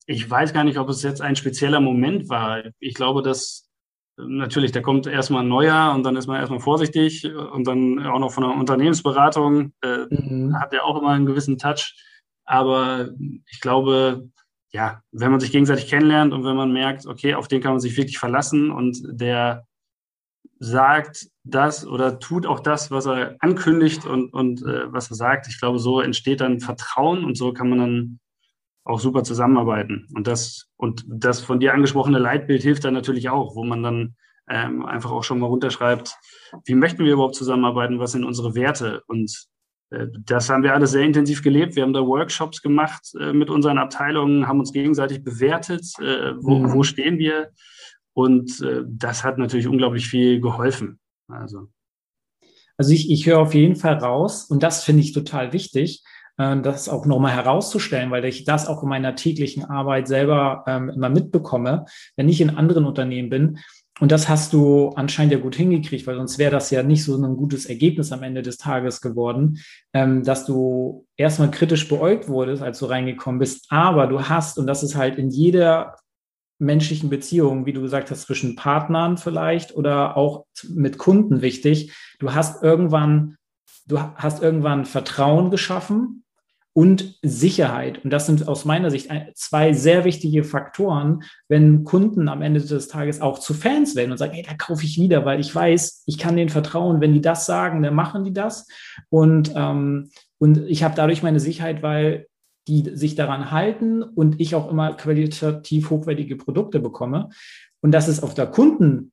ich 0.07 0.29
weiß 0.29 0.53
gar 0.53 0.65
nicht, 0.65 0.79
ob 0.79 0.89
es 0.89 1.05
jetzt 1.05 1.21
ein 1.21 1.37
spezieller 1.37 1.79
Moment 1.79 2.29
war. 2.29 2.65
Ich 2.81 2.95
glaube, 2.95 3.23
dass 3.23 3.70
natürlich, 4.17 4.73
da 4.73 4.81
kommt 4.81 5.07
erstmal 5.07 5.43
ein 5.43 5.49
neuer 5.49 5.93
und 5.95 6.02
dann 6.02 6.17
ist 6.17 6.26
man 6.26 6.37
erstmal 6.37 6.61
vorsichtig 6.61 7.25
und 7.35 7.67
dann 7.67 8.07
auch 8.07 8.19
noch 8.19 8.33
von 8.33 8.45
einer 8.45 8.55
Unternehmensberatung, 8.55 9.73
äh, 9.83 10.07
mhm. 10.11 10.59
hat 10.59 10.73
ja 10.73 10.83
auch 10.83 11.00
immer 11.00 11.11
einen 11.11 11.26
gewissen 11.26 11.59
Touch. 11.59 11.95
Aber 12.45 13.11
ich 13.47 13.61
glaube, 13.61 14.29
ja, 14.73 15.02
wenn 15.12 15.31
man 15.31 15.40
sich 15.40 15.52
gegenseitig 15.52 15.88
kennenlernt 15.88 16.33
und 16.33 16.45
wenn 16.45 16.57
man 16.57 16.73
merkt, 16.73 17.07
okay, 17.07 17.35
auf 17.35 17.49
den 17.49 17.61
kann 17.61 17.73
man 17.73 17.81
sich 17.81 17.97
wirklich 17.97 18.19
verlassen 18.19 18.71
und 18.71 19.00
der 19.05 19.67
sagt 20.59 21.29
das 21.45 21.87
oder 21.87 22.19
tut 22.19 22.47
auch 22.47 22.61
das, 22.61 22.90
was 22.90 23.07
er 23.07 23.37
ankündigt 23.40 24.05
und, 24.05 24.33
und 24.33 24.62
äh, 24.62 24.93
was 24.93 25.11
er 25.11 25.17
sagt, 25.17 25.49
ich 25.49 25.59
glaube, 25.59 25.79
so 25.79 26.00
entsteht 26.00 26.40
dann 26.40 26.61
Vertrauen 26.61 27.25
und 27.25 27.37
so 27.37 27.52
kann 27.52 27.71
man 27.71 27.79
dann 27.79 28.21
auch 28.90 29.00
super 29.00 29.25
zusammenarbeiten. 29.25 30.06
Und 30.14 30.26
das, 30.26 30.68
und 30.76 31.04
das 31.09 31.40
von 31.40 31.61
dir 31.61 31.75
angesprochene 31.75 32.18
Leitbild 32.18 32.62
hilft 32.62 32.85
dann 32.85 32.94
natürlich 32.94 33.28
auch, 33.28 33.54
wo 33.54 33.64
man 33.64 33.82
dann 33.82 34.16
ähm, 34.49 34.85
einfach 34.85 35.11
auch 35.12 35.23
schon 35.23 35.38
mal 35.38 35.47
runterschreibt, 35.47 36.16
wie 36.64 36.75
möchten 36.75 37.04
wir 37.04 37.12
überhaupt 37.12 37.37
zusammenarbeiten, 37.37 37.99
was 37.99 38.12
sind 38.12 38.25
unsere 38.25 38.54
Werte. 38.54 39.02
Und 39.06 39.47
äh, 39.90 40.06
das 40.25 40.50
haben 40.50 40.62
wir 40.62 40.75
alles 40.75 40.90
sehr 40.90 41.04
intensiv 41.04 41.42
gelebt. 41.42 41.76
Wir 41.76 41.85
haben 41.85 41.92
da 41.92 42.04
Workshops 42.04 42.61
gemacht 42.61 43.12
äh, 43.18 43.32
mit 43.32 43.49
unseren 43.49 43.78
Abteilungen, 43.78 44.49
haben 44.49 44.61
uns 44.61 44.73
gegenseitig 44.73 45.23
bewertet, 45.23 45.87
äh, 46.00 46.32
wo, 46.40 46.59
mhm. 46.59 46.73
wo 46.73 46.82
stehen 46.82 47.18
wir. 47.18 47.50
Und 48.12 48.61
äh, 48.61 48.82
das 48.87 49.25
hat 49.25 49.38
natürlich 49.38 49.68
unglaublich 49.68 50.09
viel 50.09 50.40
geholfen. 50.40 50.99
Also, 51.28 51.68
also 52.76 52.92
ich, 52.92 53.11
ich 53.11 53.26
höre 53.26 53.38
auf 53.38 53.54
jeden 53.54 53.76
Fall 53.76 53.94
raus, 53.94 54.47
und 54.47 54.62
das 54.62 54.85
finde 54.85 55.02
ich 55.02 55.12
total 55.12 55.52
wichtig, 55.52 56.02
das 56.40 56.88
auch 56.88 57.04
nochmal 57.06 57.32
herauszustellen, 57.32 58.11
weil 58.11 58.25
ich 58.25 58.44
das 58.44 58.66
auch 58.66 58.82
in 58.82 58.88
meiner 58.88 59.14
täglichen 59.14 59.64
Arbeit 59.64 60.09
selber 60.09 60.64
ähm, 60.66 60.88
immer 60.88 61.11
mitbekomme, 61.11 61.85
wenn 62.16 62.28
ich 62.28 62.40
in 62.40 62.56
anderen 62.56 62.87
Unternehmen 62.87 63.28
bin. 63.28 63.59
Und 64.00 64.11
das 64.11 64.30
hast 64.30 64.54
du 64.54 64.88
anscheinend 64.97 65.35
ja 65.35 65.38
gut 65.38 65.54
hingekriegt, 65.54 66.06
weil 66.06 66.16
sonst 66.16 66.38
wäre 66.38 66.50
das 66.50 66.70
ja 66.70 66.82
nicht 66.82 67.04
so 67.04 67.14
ein 67.14 67.37
gutes 67.37 67.66
Ergebnis 67.66 68.12
am 68.12 68.23
Ende 68.23 68.40
des 68.40 68.56
Tages 68.56 69.02
geworden, 69.02 69.59
ähm, 69.92 70.25
dass 70.25 70.47
du 70.47 71.06
erstmal 71.16 71.50
kritisch 71.50 71.87
beäugt 71.87 72.26
wurdest, 72.28 72.62
als 72.62 72.78
du 72.78 72.87
reingekommen 72.87 73.38
bist. 73.38 73.66
Aber 73.68 74.06
du 74.06 74.23
hast, 74.23 74.59
und 74.59 74.66
das 74.66 74.82
ist 74.82 74.94
halt 74.94 75.18
in 75.18 75.28
jeder 75.28 75.97
menschlichen 76.59 77.11
Beziehung, 77.11 77.66
wie 77.66 77.75
du 77.75 77.82
gesagt 77.82 78.11
hast, 78.11 78.23
zwischen 78.23 78.56
Partnern 78.56 79.18
vielleicht 79.18 79.76
oder 79.76 80.16
auch 80.16 80.47
mit 80.68 80.97
Kunden 80.97 81.42
wichtig, 81.42 81.92
du 82.18 82.32
hast 82.32 82.62
irgendwann, 82.62 83.37
du 83.87 83.99
hast 83.99 84.42
irgendwann 84.42 84.87
Vertrauen 84.87 85.50
geschaffen 85.50 86.25
und 86.73 87.19
Sicherheit. 87.23 88.05
Und 88.05 88.11
das 88.11 88.27
sind 88.27 88.47
aus 88.47 88.65
meiner 88.65 88.91
Sicht 88.91 89.09
zwei 89.35 89.73
sehr 89.73 90.05
wichtige 90.05 90.45
Faktoren, 90.45 91.23
wenn 91.49 91.85
Kunden 91.85 92.29
am 92.29 92.43
Ende 92.43 92.61
des 92.61 92.89
Tages 92.89 93.21
auch 93.21 93.39
zu 93.39 93.55
Fans 93.55 93.97
werden 93.97 94.12
und 94.12 94.19
sagen, 94.19 94.35
hey, 94.35 94.45
da 94.47 94.55
kaufe 94.55 94.85
ich 94.85 94.99
wieder, 94.99 95.25
weil 95.25 95.41
ich 95.41 95.55
weiß, 95.55 96.05
ich 96.07 96.19
kann 96.19 96.37
denen 96.37 96.49
vertrauen. 96.49 97.00
Wenn 97.00 97.12
die 97.12 97.21
das 97.21 97.47
sagen, 97.47 97.83
dann 97.83 97.95
machen 97.95 98.25
die 98.25 98.33
das. 98.33 98.69
Und, 99.09 99.53
ähm, 99.57 100.11
und 100.39 100.59
ich 100.69 100.85
habe 100.85 100.95
dadurch 100.95 101.23
meine 101.23 101.41
Sicherheit, 101.41 101.83
weil 101.83 102.27
die 102.69 102.95
sich 102.95 103.17
daran 103.17 103.50
halten 103.50 104.03
und 104.03 104.41
ich 104.41 104.55
auch 104.55 104.71
immer 104.71 104.95
qualitativ 104.95 105.91
hochwertige 105.91 106.37
Produkte 106.37 106.79
bekomme. 106.79 107.31
Und 107.81 107.93
das 107.93 108.07
ist 108.07 108.23
auf 108.23 108.35
der 108.35 108.47
Kunden 108.47 109.12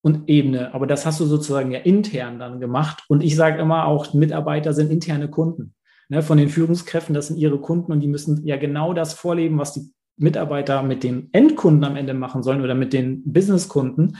und 0.00 0.28
Ebene, 0.28 0.72
aber 0.72 0.86
das 0.86 1.04
hast 1.04 1.20
du 1.20 1.26
sozusagen 1.26 1.70
ja 1.70 1.80
intern 1.80 2.38
dann 2.38 2.60
gemacht. 2.60 3.04
Und 3.08 3.22
ich 3.22 3.36
sage 3.36 3.60
immer 3.60 3.84
auch, 3.84 4.14
Mitarbeiter 4.14 4.72
sind 4.72 4.90
interne 4.90 5.28
Kunden 5.28 5.74
ne, 6.08 6.22
von 6.22 6.38
den 6.38 6.48
Führungskräften, 6.48 7.14
das 7.14 7.28
sind 7.28 7.38
ihre 7.38 7.60
Kunden 7.60 7.92
und 7.92 8.00
die 8.00 8.08
müssen 8.08 8.44
ja 8.46 8.56
genau 8.56 8.92
das 8.94 9.14
vorleben, 9.14 9.58
was 9.58 9.74
die 9.74 9.92
Mitarbeiter 10.16 10.82
mit 10.82 11.04
den 11.04 11.28
Endkunden 11.32 11.84
am 11.84 11.96
Ende 11.96 12.14
machen 12.14 12.42
sollen 12.42 12.62
oder 12.62 12.74
mit 12.74 12.92
den 12.92 13.22
Businesskunden. 13.32 14.16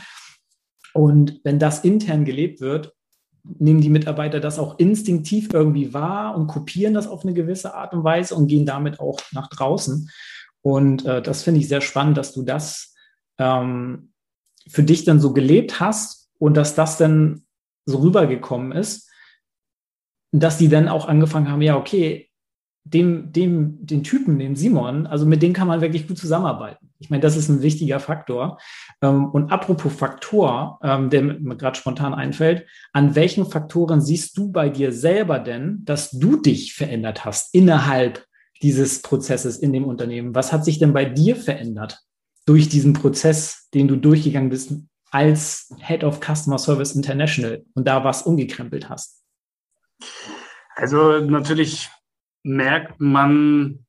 Und 0.93 1.41
wenn 1.43 1.59
das 1.59 1.83
intern 1.83 2.25
gelebt 2.25 2.61
wird, 2.61 2.93
nehmen 3.43 3.81
die 3.81 3.89
Mitarbeiter 3.89 4.39
das 4.39 4.59
auch 4.59 4.79
instinktiv 4.79 5.49
irgendwie 5.51 5.93
wahr 5.93 6.35
und 6.35 6.47
kopieren 6.47 6.93
das 6.93 7.07
auf 7.07 7.23
eine 7.23 7.33
gewisse 7.33 7.73
Art 7.73 7.93
und 7.93 8.03
Weise 8.03 8.35
und 8.35 8.47
gehen 8.47 8.65
damit 8.65 8.99
auch 8.99 9.19
nach 9.31 9.49
draußen. 9.49 10.09
Und 10.61 11.05
äh, 11.05 11.21
das 11.21 11.43
finde 11.43 11.59
ich 11.59 11.67
sehr 11.67 11.81
spannend, 11.81 12.17
dass 12.17 12.33
du 12.33 12.43
das 12.43 12.95
ähm, 13.37 14.11
für 14.67 14.83
dich 14.83 15.05
dann 15.05 15.19
so 15.19 15.33
gelebt 15.33 15.79
hast 15.79 16.29
und 16.37 16.55
dass 16.55 16.75
das 16.75 16.97
dann 16.97 17.43
so 17.85 17.97
rübergekommen 17.99 18.71
ist 18.71 19.08
dass 20.31 20.57
die 20.57 20.69
dann 20.69 20.87
auch 20.87 21.07
angefangen 21.07 21.49
haben, 21.49 21.61
ja, 21.61 21.77
okay, 21.77 22.29
dem, 22.83 23.31
dem, 23.31 23.85
den 23.85 24.03
Typen, 24.03 24.39
den 24.39 24.55
Simon, 24.55 25.05
also 25.05 25.25
mit 25.25 25.41
dem 25.41 25.53
kann 25.53 25.67
man 25.67 25.81
wirklich 25.81 26.07
gut 26.07 26.17
zusammenarbeiten. 26.17 26.89
Ich 26.99 27.09
meine, 27.09 27.21
das 27.21 27.37
ist 27.37 27.49
ein 27.49 27.61
wichtiger 27.61 27.99
Faktor. 27.99 28.57
Ähm, 29.01 29.29
und 29.29 29.51
apropos 29.51 29.93
Faktor, 29.93 30.79
ähm, 30.83 31.09
der 31.09 31.21
mir 31.21 31.55
gerade 31.55 31.77
spontan 31.77 32.13
einfällt, 32.13 32.65
an 32.93 33.15
welchen 33.15 33.45
Faktoren 33.45 34.01
siehst 34.01 34.37
du 34.37 34.51
bei 34.51 34.69
dir 34.69 34.91
selber 34.91 35.39
denn, 35.39 35.79
dass 35.85 36.11
du 36.11 36.37
dich 36.37 36.73
verändert 36.73 37.25
hast 37.25 37.53
innerhalb 37.53 38.25
dieses 38.61 39.01
Prozesses 39.01 39.57
in 39.57 39.71
dem 39.71 39.85
Unternehmen? 39.85 40.35
Was 40.35 40.51
hat 40.51 40.65
sich 40.65 40.79
denn 40.79 40.93
bei 40.93 41.05
dir 41.05 41.35
verändert 41.35 41.99
durch 42.45 42.69
diesen 42.69 42.93
Prozess, 42.93 43.69
den 43.73 43.87
du 43.87 43.95
durchgegangen 43.95 44.49
bist 44.49 44.73
als 45.11 45.73
Head 45.79 46.03
of 46.03 46.19
Customer 46.19 46.57
Service 46.57 46.95
International 46.95 47.63
und 47.75 47.87
da 47.87 48.03
was 48.03 48.23
umgekrempelt 48.23 48.89
hast? 48.89 49.18
Also 50.75 51.19
natürlich 51.19 51.89
merkt 52.43 52.99
man, 52.99 53.85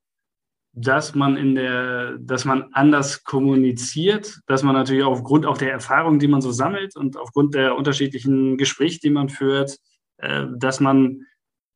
dass 0.72 1.14
man 1.14 1.36
in 1.36 1.54
der, 1.54 2.18
dass 2.18 2.44
man 2.44 2.72
anders 2.72 3.24
kommuniziert, 3.24 4.40
dass 4.46 4.62
man 4.62 4.74
natürlich 4.74 5.04
aufgrund 5.04 5.46
auch 5.46 5.58
der 5.58 5.72
Erfahrung, 5.72 6.18
die 6.18 6.28
man 6.28 6.40
so 6.40 6.52
sammelt 6.52 6.96
und 6.96 7.16
aufgrund 7.16 7.54
der 7.54 7.76
unterschiedlichen 7.76 8.56
Gespräche, 8.56 9.00
die 9.00 9.10
man 9.10 9.28
führt, 9.28 9.76
äh, 10.18 10.46
dass 10.56 10.80
man 10.80 11.26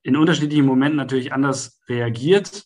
in 0.03 0.17
unterschiedlichen 0.17 0.67
Momenten 0.67 0.97
natürlich 0.97 1.33
anders 1.33 1.81
reagiert. 1.89 2.65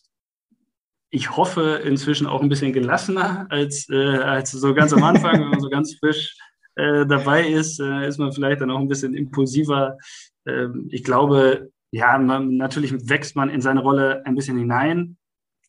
ich 1.11 1.35
hoffe, 1.35 1.81
inzwischen 1.83 2.27
auch 2.27 2.41
ein 2.41 2.49
bisschen 2.49 2.71
gelassener 2.73 3.47
als, 3.49 3.89
äh, 3.89 4.17
als 4.17 4.51
so 4.51 4.75
ganz 4.75 4.93
am 4.93 5.03
Anfang, 5.03 5.41
wenn 5.41 5.49
man 5.49 5.59
so 5.59 5.69
ganz 5.69 5.95
frisch 5.95 6.37
äh, 6.79 7.05
dabei 7.05 7.47
ist, 7.47 7.79
äh, 7.79 8.07
ist 8.07 8.19
man 8.19 8.31
vielleicht 8.31 8.61
dann 8.61 8.71
auch 8.71 8.79
ein 8.79 8.87
bisschen 8.87 9.13
impulsiver. 9.13 9.97
Ähm, 10.45 10.87
ich 10.91 11.03
glaube, 11.03 11.71
ja, 11.91 12.17
man, 12.17 12.55
natürlich 12.57 13.09
wächst 13.09 13.35
man 13.35 13.49
in 13.49 13.61
seine 13.61 13.81
Rolle 13.81 14.25
ein 14.25 14.35
bisschen 14.35 14.57
hinein 14.57 15.17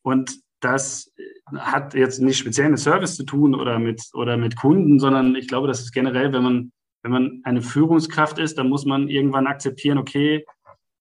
und 0.03 0.39
das 0.61 1.13
hat 1.57 1.95
jetzt 1.95 2.21
nicht 2.21 2.39
speziell 2.39 2.69
mit 2.69 2.79
Service 2.79 3.17
zu 3.17 3.25
tun 3.25 3.55
oder 3.55 3.79
mit, 3.79 4.03
oder 4.13 4.37
mit 4.37 4.57
Kunden, 4.57 5.01
sondern 5.01 5.35
ich 5.35 5.49
glaube, 5.49 5.67
das 5.67 5.81
ist 5.81 5.93
generell, 5.93 6.33
wenn 6.33 6.43
man, 6.43 6.73
wenn 7.03 7.13
man 7.13 7.41
eine 7.45 7.63
Führungskraft 7.63 8.39
ist, 8.39 8.59
dann 8.59 8.69
muss 8.69 8.85
man 8.85 9.09
irgendwann 9.09 9.47
akzeptieren, 9.47 9.99
okay, 9.99 10.45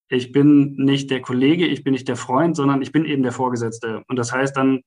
ich 0.08 0.32
bin 0.32 0.76
nicht 0.76 1.12
der 1.12 1.22
Kollege, 1.22 1.68
ich 1.68 1.84
bin 1.84 1.94
nicht 1.94 2.08
der 2.08 2.16
Freund, 2.16 2.56
sondern 2.56 2.82
ich 2.82 2.92
bin 2.92 3.06
eben 3.06 3.22
der 3.22 3.32
Vorgesetzte. 3.32 4.04
Und 4.08 4.16
das 4.16 4.32
heißt 4.32 4.58
dann 4.58 4.82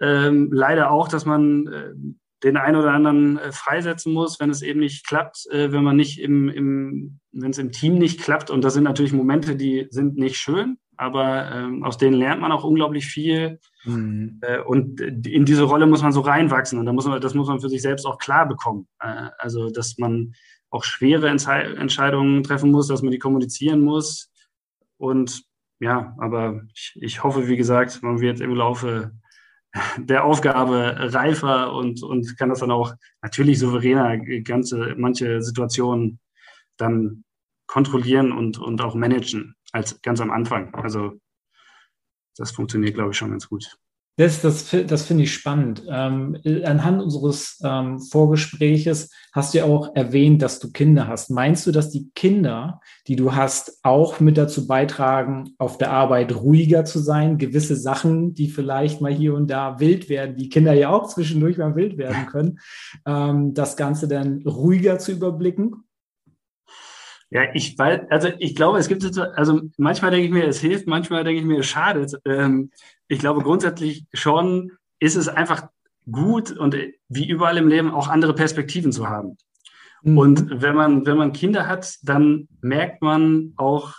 ähm, 0.00 0.50
leider 0.52 0.90
auch, 0.90 1.08
dass 1.08 1.26
man 1.26 1.66
äh, 1.66 1.92
den 2.42 2.56
einen 2.56 2.76
oder 2.76 2.92
anderen 2.92 3.38
äh, 3.38 3.52
freisetzen 3.52 4.12
muss, 4.12 4.40
wenn 4.40 4.50
es 4.50 4.62
eben 4.62 4.80
nicht 4.80 5.06
klappt, 5.06 5.46
äh, 5.50 5.72
wenn 5.72 5.84
man 5.84 5.96
nicht 5.96 6.20
im, 6.20 6.48
im 6.48 7.20
wenn 7.32 7.50
es 7.50 7.58
im 7.58 7.72
Team 7.72 7.98
nicht 7.98 8.20
klappt. 8.20 8.50
Und 8.50 8.62
das 8.62 8.74
sind 8.74 8.84
natürlich 8.84 9.12
Momente, 9.12 9.56
die 9.56 9.86
sind 9.90 10.16
nicht 10.16 10.36
schön, 10.36 10.78
aber 10.96 11.50
ähm, 11.52 11.84
aus 11.84 11.98
denen 11.98 12.14
lernt 12.14 12.40
man 12.40 12.52
auch 12.52 12.64
unglaublich 12.64 13.06
viel. 13.06 13.58
Mhm. 13.84 14.40
Äh, 14.42 14.60
und 14.60 15.00
in 15.00 15.44
diese 15.44 15.64
Rolle 15.64 15.86
muss 15.86 16.02
man 16.02 16.12
so 16.12 16.20
reinwachsen 16.20 16.78
und 16.78 16.86
da 16.86 16.92
muss 16.92 17.06
man, 17.06 17.20
das 17.20 17.34
muss 17.34 17.48
man 17.48 17.60
für 17.60 17.68
sich 17.68 17.82
selbst 17.82 18.06
auch 18.06 18.18
klar 18.18 18.48
bekommen. 18.48 18.88
Äh, 19.00 19.28
also, 19.38 19.70
dass 19.70 19.98
man 19.98 20.34
auch 20.70 20.84
schwere 20.84 21.28
Entscheidungen 21.28 22.42
treffen 22.44 22.70
muss, 22.70 22.86
dass 22.86 23.02
man 23.02 23.10
die 23.10 23.18
kommunizieren 23.18 23.80
muss. 23.80 24.30
Und 24.98 25.42
ja, 25.80 26.14
aber 26.18 26.62
ich, 26.74 26.92
ich 27.00 27.24
hoffe, 27.24 27.48
wie 27.48 27.56
gesagt, 27.56 28.02
man 28.02 28.20
wird 28.20 28.40
im 28.40 28.54
Laufe 28.54 29.12
der 29.98 30.24
Aufgabe 30.24 30.96
reifer 31.14 31.72
und, 31.72 32.02
und 32.02 32.36
kann 32.36 32.48
das 32.48 32.60
dann 32.60 32.70
auch 32.70 32.94
natürlich 33.22 33.58
souveräner 33.58 34.18
ganze 34.42 34.94
manche 34.96 35.42
Situationen 35.42 36.18
dann 36.76 37.24
kontrollieren 37.66 38.32
und, 38.32 38.58
und 38.58 38.80
auch 38.80 38.94
managen 38.94 39.54
als 39.72 40.00
ganz 40.02 40.20
am 40.20 40.30
Anfang. 40.30 40.74
Also 40.74 41.20
das 42.36 42.50
funktioniert, 42.50 42.94
glaube 42.94 43.10
ich, 43.12 43.16
schon 43.16 43.30
ganz 43.30 43.48
gut. 43.48 43.76
Das, 44.20 44.42
das, 44.42 44.68
das 44.86 45.06
finde 45.06 45.22
ich 45.22 45.32
spannend. 45.32 45.82
Ähm, 45.88 46.36
anhand 46.66 47.00
unseres 47.00 47.58
ähm, 47.64 48.00
Vorgespräches 48.00 49.10
hast 49.32 49.54
du 49.54 49.58
ja 49.58 49.64
auch 49.64 49.96
erwähnt, 49.96 50.42
dass 50.42 50.58
du 50.58 50.70
Kinder 50.72 51.08
hast. 51.08 51.30
Meinst 51.30 51.66
du, 51.66 51.72
dass 51.72 51.88
die 51.88 52.10
Kinder, 52.14 52.82
die 53.06 53.16
du 53.16 53.34
hast, 53.34 53.78
auch 53.82 54.20
mit 54.20 54.36
dazu 54.36 54.66
beitragen, 54.66 55.54
auf 55.56 55.78
der 55.78 55.92
Arbeit 55.92 56.36
ruhiger 56.36 56.84
zu 56.84 56.98
sein? 56.98 57.38
Gewisse 57.38 57.76
Sachen, 57.76 58.34
die 58.34 58.50
vielleicht 58.50 59.00
mal 59.00 59.10
hier 59.10 59.32
und 59.32 59.50
da 59.50 59.80
wild 59.80 60.10
werden, 60.10 60.36
die 60.36 60.50
Kinder 60.50 60.74
ja 60.74 60.90
auch 60.90 61.08
zwischendurch 61.08 61.56
mal 61.56 61.74
wild 61.74 61.96
werden 61.96 62.26
können, 62.26 62.58
ähm, 63.06 63.54
das 63.54 63.78
Ganze 63.78 64.06
dann 64.06 64.42
ruhiger 64.42 64.98
zu 64.98 65.12
überblicken? 65.12 65.84
Ja, 67.30 67.42
ich 67.54 67.78
weiß, 67.78 68.00
also 68.10 68.28
ich 68.38 68.56
glaube, 68.56 68.78
es 68.78 68.88
gibt, 68.88 69.04
also 69.18 69.60
manchmal 69.76 70.10
denke 70.10 70.26
ich 70.26 70.32
mir, 70.32 70.48
es 70.48 70.60
hilft, 70.60 70.88
manchmal 70.88 71.22
denke 71.22 71.40
ich 71.40 71.46
mir, 71.46 71.60
es 71.60 71.66
schadet. 71.66 72.20
Ähm, 72.24 72.70
ich 73.06 73.20
glaube, 73.20 73.42
grundsätzlich 73.42 74.04
schon 74.12 74.72
ist 74.98 75.14
es 75.14 75.28
einfach 75.28 75.68
gut 76.10 76.50
und 76.50 76.76
wie 77.08 77.28
überall 77.28 77.56
im 77.56 77.68
Leben 77.68 77.92
auch 77.92 78.08
andere 78.08 78.34
Perspektiven 78.34 78.90
zu 78.90 79.08
haben. 79.08 79.36
Mhm. 80.02 80.18
Und 80.18 80.62
wenn 80.62 80.74
man, 80.74 81.06
wenn 81.06 81.16
man 81.16 81.32
Kinder 81.32 81.68
hat, 81.68 81.98
dann 82.02 82.48
merkt 82.62 83.00
man 83.00 83.52
auch, 83.56 83.94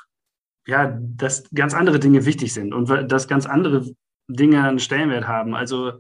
ja, 0.67 0.97
dass 1.01 1.50
ganz 1.53 1.73
andere 1.73 2.00
Dinge 2.00 2.25
wichtig 2.25 2.53
sind 2.53 2.73
und 2.73 2.89
dass 3.11 3.27
ganz 3.27 3.45
andere 3.45 3.85
Dinge 4.27 4.63
einen 4.63 4.79
Stellenwert 4.79 5.27
haben. 5.27 5.55
Also 5.55 5.93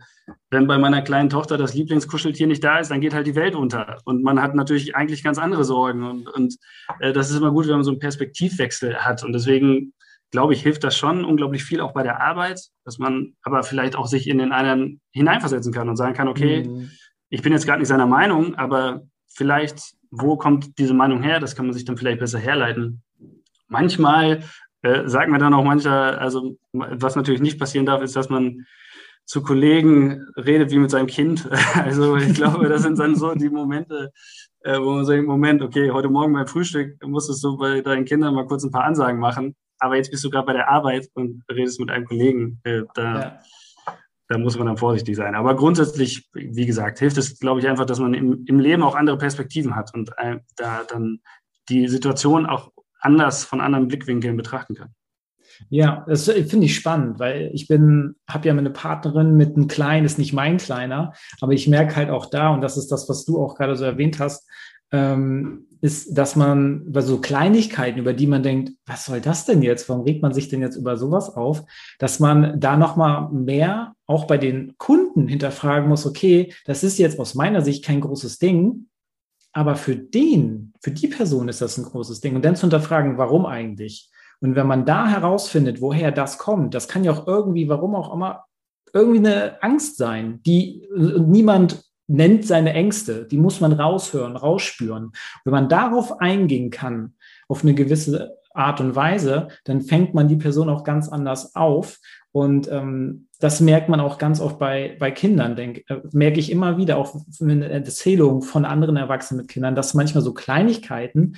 wenn 0.49 0.67
bei 0.67 0.77
meiner 0.77 1.01
kleinen 1.01 1.29
Tochter 1.29 1.57
das 1.57 1.73
Lieblingskuscheltier 1.73 2.47
nicht 2.47 2.63
da 2.63 2.79
ist, 2.79 2.91
dann 2.91 3.01
geht 3.01 3.13
halt 3.13 3.27
die 3.27 3.35
Welt 3.35 3.55
unter. 3.55 3.97
Und 4.05 4.23
man 4.23 4.41
hat 4.41 4.55
natürlich 4.55 4.95
eigentlich 4.95 5.23
ganz 5.23 5.37
andere 5.37 5.63
Sorgen. 5.63 6.03
Und, 6.03 6.27
und 6.29 6.57
äh, 6.99 7.13
das 7.13 7.29
ist 7.29 7.37
immer 7.37 7.51
gut, 7.51 7.67
wenn 7.67 7.75
man 7.75 7.83
so 7.83 7.91
einen 7.91 7.99
Perspektivwechsel 7.99 8.97
hat. 8.97 9.23
Und 9.23 9.33
deswegen 9.33 9.93
glaube 10.31 10.53
ich, 10.53 10.61
hilft 10.63 10.83
das 10.83 10.97
schon 10.97 11.25
unglaublich 11.25 11.63
viel 11.63 11.81
auch 11.81 11.93
bei 11.93 12.03
der 12.03 12.21
Arbeit, 12.21 12.61
dass 12.85 12.97
man 12.97 13.33
aber 13.43 13.63
vielleicht 13.63 13.95
auch 13.95 14.07
sich 14.07 14.27
in 14.27 14.37
den 14.37 14.53
einen 14.53 15.01
hineinversetzen 15.11 15.73
kann 15.73 15.89
und 15.89 15.97
sagen 15.97 16.13
kann, 16.13 16.29
okay, 16.29 16.63
mhm. 16.63 16.89
ich 17.29 17.41
bin 17.41 17.51
jetzt 17.51 17.65
gerade 17.65 17.79
nicht 17.79 17.89
seiner 17.89 18.07
Meinung, 18.07 18.55
aber 18.55 19.01
vielleicht, 19.27 19.93
wo 20.09 20.37
kommt 20.37 20.77
diese 20.79 20.93
Meinung 20.93 21.21
her? 21.21 21.39
Das 21.39 21.55
kann 21.55 21.65
man 21.65 21.73
sich 21.73 21.85
dann 21.85 21.97
vielleicht 21.97 22.19
besser 22.19 22.39
herleiten. 22.39 23.03
Manchmal 23.67 24.43
äh, 24.83 25.07
sagen 25.07 25.31
wir 25.31 25.39
dann 25.39 25.53
auch 25.53 25.63
mancher, 25.63 26.19
also 26.19 26.57
was 26.73 27.15
natürlich 27.15 27.41
nicht 27.41 27.59
passieren 27.59 27.85
darf, 27.85 28.01
ist, 28.01 28.15
dass 28.15 28.29
man 28.29 28.65
zu 29.25 29.43
Kollegen 29.43 30.27
redet 30.35 30.71
wie 30.71 30.79
mit 30.79 30.91
seinem 30.91 31.07
Kind. 31.07 31.49
Also 31.75 32.17
ich 32.17 32.33
glaube, 32.33 32.67
das 32.67 32.81
sind 32.83 32.99
dann 32.99 33.15
so 33.15 33.33
die 33.33 33.49
Momente, 33.49 34.11
äh, 34.61 34.79
wo 34.79 34.91
man 34.93 35.05
sagt, 35.05 35.23
Moment, 35.23 35.61
okay, 35.61 35.91
heute 35.91 36.09
Morgen 36.09 36.33
beim 36.33 36.47
Frühstück 36.47 36.95
musstest 37.05 37.43
du 37.43 37.57
bei 37.57 37.81
deinen 37.81 38.05
Kindern 38.05 38.33
mal 38.33 38.45
kurz 38.45 38.63
ein 38.63 38.71
paar 38.71 38.83
Ansagen 38.83 39.19
machen, 39.19 39.55
aber 39.79 39.95
jetzt 39.95 40.11
bist 40.11 40.23
du 40.23 40.29
gerade 40.29 40.45
bei 40.45 40.53
der 40.53 40.69
Arbeit 40.69 41.09
und 41.13 41.43
redest 41.49 41.79
mit 41.79 41.89
einem 41.91 42.05
Kollegen. 42.05 42.59
Äh, 42.63 42.83
da, 42.93 43.19
ja. 43.19 43.39
da 44.27 44.37
muss 44.37 44.57
man 44.57 44.67
dann 44.67 44.77
vorsichtig 44.77 45.15
sein. 45.15 45.35
Aber 45.35 45.55
grundsätzlich, 45.55 46.29
wie 46.33 46.65
gesagt, 46.65 46.99
hilft 46.99 47.17
es, 47.17 47.39
glaube 47.39 47.59
ich, 47.59 47.67
einfach, 47.67 47.85
dass 47.85 47.99
man 47.99 48.13
im, 48.13 48.43
im 48.47 48.59
Leben 48.59 48.83
auch 48.83 48.95
andere 48.95 49.17
Perspektiven 49.17 49.75
hat 49.75 49.93
und 49.93 50.11
äh, 50.17 50.37
da 50.55 50.83
dann 50.87 51.19
die 51.69 51.87
Situation 51.87 52.45
auch 52.45 52.71
anders 53.01 53.43
von 53.43 53.61
anderen 53.61 53.87
Blickwinkeln 53.87 54.37
betrachten 54.37 54.75
kann. 54.75 54.93
Ja, 55.69 56.05
das 56.07 56.25
finde 56.25 56.65
ich 56.65 56.75
spannend, 56.75 57.19
weil 57.19 57.51
ich 57.53 57.67
bin, 57.67 58.15
habe 58.27 58.47
ja 58.47 58.53
meine 58.53 58.69
Partnerin 58.69 59.35
mit 59.35 59.55
einem 59.55 59.67
Kleinen, 59.67 60.05
ist 60.05 60.17
nicht 60.17 60.33
mein 60.33 60.57
Kleiner, 60.57 61.13
aber 61.39 61.53
ich 61.53 61.67
merke 61.67 61.95
halt 61.95 62.09
auch 62.09 62.27
da, 62.27 62.49
und 62.49 62.61
das 62.61 62.77
ist 62.77 62.91
das, 62.91 63.07
was 63.09 63.25
du 63.25 63.41
auch 63.41 63.55
gerade 63.55 63.75
so 63.75 63.83
erwähnt 63.83 64.19
hast, 64.19 64.47
ähm, 64.91 65.67
ist, 65.81 66.15
dass 66.15 66.35
man 66.35 66.91
bei 66.91 67.01
so 67.01 67.19
Kleinigkeiten, 67.19 67.99
über 67.99 68.13
die 68.13 68.27
man 68.27 68.43
denkt, 68.43 68.73
was 68.85 69.05
soll 69.05 69.19
das 69.19 69.45
denn 69.45 69.63
jetzt? 69.63 69.89
Warum 69.89 70.03
regt 70.03 70.21
man 70.21 70.33
sich 70.33 70.47
denn 70.47 70.61
jetzt 70.61 70.75
über 70.75 70.95
sowas 70.95 71.35
auf? 71.35 71.63
Dass 71.97 72.19
man 72.19 72.59
da 72.59 72.77
nochmal 72.77 73.29
mehr 73.31 73.93
auch 74.05 74.25
bei 74.25 74.37
den 74.37 74.75
Kunden 74.77 75.27
hinterfragen 75.27 75.89
muss, 75.89 76.05
okay, 76.05 76.53
das 76.65 76.83
ist 76.83 76.99
jetzt 76.99 77.19
aus 77.19 77.33
meiner 77.33 77.61
Sicht 77.61 77.83
kein 77.83 78.01
großes 78.01 78.37
Ding, 78.37 78.89
aber 79.53 79.75
für 79.75 79.95
den, 79.95 80.73
für 80.81 80.91
die 80.91 81.07
Person 81.07 81.49
ist 81.49 81.61
das 81.61 81.77
ein 81.77 81.85
großes 81.85 82.21
Ding. 82.21 82.35
Und 82.35 82.45
dann 82.45 82.55
zu 82.55 82.61
hinterfragen, 82.61 83.17
warum 83.17 83.45
eigentlich? 83.45 84.09
Und 84.39 84.55
wenn 84.55 84.67
man 84.67 84.85
da 84.85 85.07
herausfindet, 85.07 85.81
woher 85.81 86.11
das 86.11 86.37
kommt, 86.37 86.73
das 86.73 86.87
kann 86.87 87.03
ja 87.03 87.11
auch 87.11 87.27
irgendwie, 87.27 87.69
warum 87.69 87.95
auch 87.95 88.13
immer, 88.13 88.45
irgendwie 88.93 89.19
eine 89.19 89.61
Angst 89.61 89.97
sein, 89.97 90.41
die 90.43 90.87
niemand 90.95 91.83
nennt 92.07 92.45
seine 92.45 92.73
Ängste, 92.73 93.25
die 93.25 93.37
muss 93.37 93.61
man 93.61 93.71
raushören, 93.71 94.35
rausspüren. 94.35 95.13
Wenn 95.45 95.53
man 95.53 95.69
darauf 95.69 96.19
eingehen 96.19 96.69
kann, 96.69 97.15
auf 97.47 97.63
eine 97.63 97.73
gewisse 97.73 98.37
Art 98.53 98.81
und 98.81 98.95
Weise, 98.95 99.47
dann 99.63 99.81
fängt 99.81 100.13
man 100.13 100.27
die 100.27 100.35
Person 100.35 100.69
auch 100.69 100.83
ganz 100.83 101.07
anders 101.07 101.55
auf. 101.55 101.99
Und 102.31 102.71
ähm, 102.71 103.27
das 103.39 103.59
merkt 103.59 103.89
man 103.89 103.99
auch 103.99 104.17
ganz 104.17 104.39
oft 104.39 104.57
bei, 104.57 104.95
bei 104.99 105.11
Kindern, 105.11 105.55
denk, 105.55 105.83
äh, 105.89 106.01
merke 106.13 106.39
ich 106.39 106.51
immer 106.51 106.77
wieder, 106.77 106.97
auch 106.97 107.15
in 107.39 107.61
Erzählungen 107.61 108.41
von 108.41 108.65
anderen 108.65 108.95
Erwachsenen 108.95 109.41
mit 109.41 109.49
Kindern, 109.49 109.75
dass 109.75 109.93
manchmal 109.93 110.23
so 110.23 110.33
Kleinigkeiten 110.33 111.37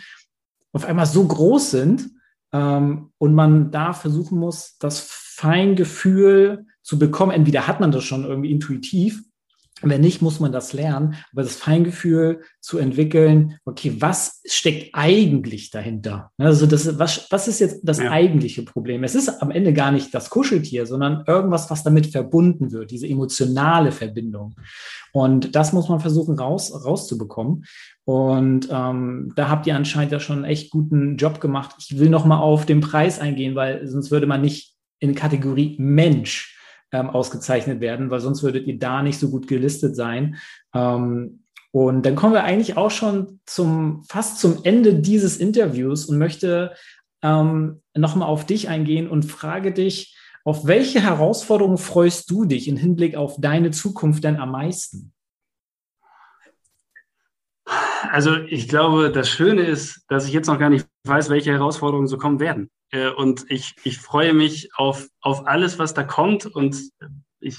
auf 0.72 0.86
einmal 0.86 1.06
so 1.06 1.26
groß 1.26 1.72
sind 1.72 2.12
ähm, 2.52 3.12
und 3.18 3.34
man 3.34 3.72
da 3.72 3.94
versuchen 3.94 4.38
muss, 4.38 4.78
das 4.80 5.00
Feingefühl 5.00 6.68
zu 6.84 7.00
bekommen. 7.00 7.32
Entweder 7.32 7.68
hat 7.68 7.80
man 7.80 7.92
das 7.92 8.04
schon 8.04 8.26
irgendwie 8.26 8.52
intuitiv 8.52 9.24
wenn 9.84 10.02
nicht, 10.02 10.22
muss 10.22 10.40
man 10.40 10.52
das 10.52 10.74
lernen. 10.74 11.16
Aber 11.32 11.44
das 11.44 11.56
Feingefühl 11.56 12.42
zu 12.62 12.78
entwickeln, 12.78 13.58
okay, 13.66 13.96
was 14.00 14.42
steckt 14.46 14.90
eigentlich 14.94 15.70
dahinter? 15.72 16.32
Also 16.38 16.66
das, 16.66 16.98
was, 16.98 17.28
was 17.30 17.48
ist 17.48 17.60
jetzt 17.60 17.82
das 17.84 18.00
ja. 18.00 18.12
eigentliche 18.12 18.64
Problem? 18.64 19.04
Es 19.04 19.16
ist 19.16 19.42
am 19.42 19.52
Ende 19.52 19.74
gar 19.74 19.92
nicht 19.92 20.14
das 20.14 20.30
Kuscheltier, 20.30 20.86
sondern 20.86 21.24
irgendwas, 21.28 21.70
was 21.70 21.84
damit 21.84 22.08
verbunden 22.08 22.72
wird, 22.72 22.92
diese 22.92 23.08
emotionale 23.08 23.92
Verbindung. 23.92 24.56
Und 25.12 25.56
das 25.56 25.74
muss 25.74 25.90
man 25.90 26.00
versuchen 26.00 26.38
raus, 26.38 26.74
rauszubekommen. 26.86 27.66
Und 28.06 28.68
ähm, 28.72 29.32
da 29.36 29.50
habt 29.50 29.68
ihr 29.68 29.76
anscheinend 29.76 30.12
ja 30.12 30.20
schon 30.20 30.38
einen 30.38 30.46
echt 30.46 30.72
guten 30.72 31.18
Job 31.18 31.40
gemacht. 31.40 31.76
Ich 31.80 32.00
will 32.00 32.10
noch 32.10 32.26
mal 32.26 32.40
auf 32.40 32.66
den 32.66 32.82
Preis 32.82 33.20
eingehen, 33.20 33.56
weil 33.56 33.88
sonst 33.88 34.12
würde 34.12 34.28
man 34.28 34.42
nicht 34.42 34.74
in 35.00 35.16
Kategorie 35.16 35.76
Mensch 35.80 36.53
ähm, 36.94 37.10
ausgezeichnet 37.10 37.82
werden, 37.82 38.10
weil 38.10 38.22
sonst 38.22 38.44
würdet 38.44 38.68
ihr 38.68 38.80
da 38.80 39.02
nicht 39.04 39.20
so 39.20 39.30
gut 39.30 39.48
gelistet 39.48 39.96
sein. 39.96 40.38
Ähm, 40.74 41.44
und 41.72 42.06
dann 42.06 42.16
kommen 42.16 42.34
wir 42.34 42.44
eigentlich 42.44 42.78
auch 42.78 42.92
schon 42.92 43.40
zum 43.46 44.04
fast 44.08 44.40
zum 44.40 44.60
Ende 44.64 44.94
dieses 44.94 45.38
Interviews 45.38 46.06
und 46.06 46.20
möchte 46.20 46.74
ähm, 47.24 47.82
nochmal 47.96 48.28
auf 48.28 48.46
dich 48.46 48.70
eingehen 48.70 49.10
und 49.10 49.26
frage 49.26 49.74
dich, 49.74 50.16
auf 50.46 50.68
welche 50.68 51.02
Herausforderungen 51.02 51.78
freust 51.78 52.30
du 52.30 52.46
dich 52.46 52.68
im 52.68 52.78
Hinblick 52.78 53.16
auf 53.16 53.38
deine 53.40 53.72
Zukunft 53.72 54.24
denn 54.24 54.36
am 54.36 54.52
meisten? 54.52 55.13
Also 58.12 58.36
ich 58.36 58.68
glaube, 58.68 59.12
das 59.12 59.30
Schöne 59.30 59.64
ist, 59.64 60.04
dass 60.08 60.28
ich 60.28 60.34
jetzt 60.34 60.48
noch 60.48 60.60
gar 60.60 60.70
nicht 60.70 60.88
weiß, 61.06 61.30
welche 61.30 61.52
Herausforderungen 61.52 62.08
so 62.08 62.18
kommen 62.18 62.40
werden. 62.40 62.70
äh, 62.92 63.10
und 63.10 63.46
ich, 63.50 63.76
ich 63.84 63.98
freue 63.98 64.34
mich 64.34 64.70
auf, 64.76 65.08
auf 65.22 65.48
alles, 65.48 65.80
was 65.80 65.94
da 65.94 66.04
kommt. 66.04 66.46
Und 66.46 66.90
ich, 67.40 67.58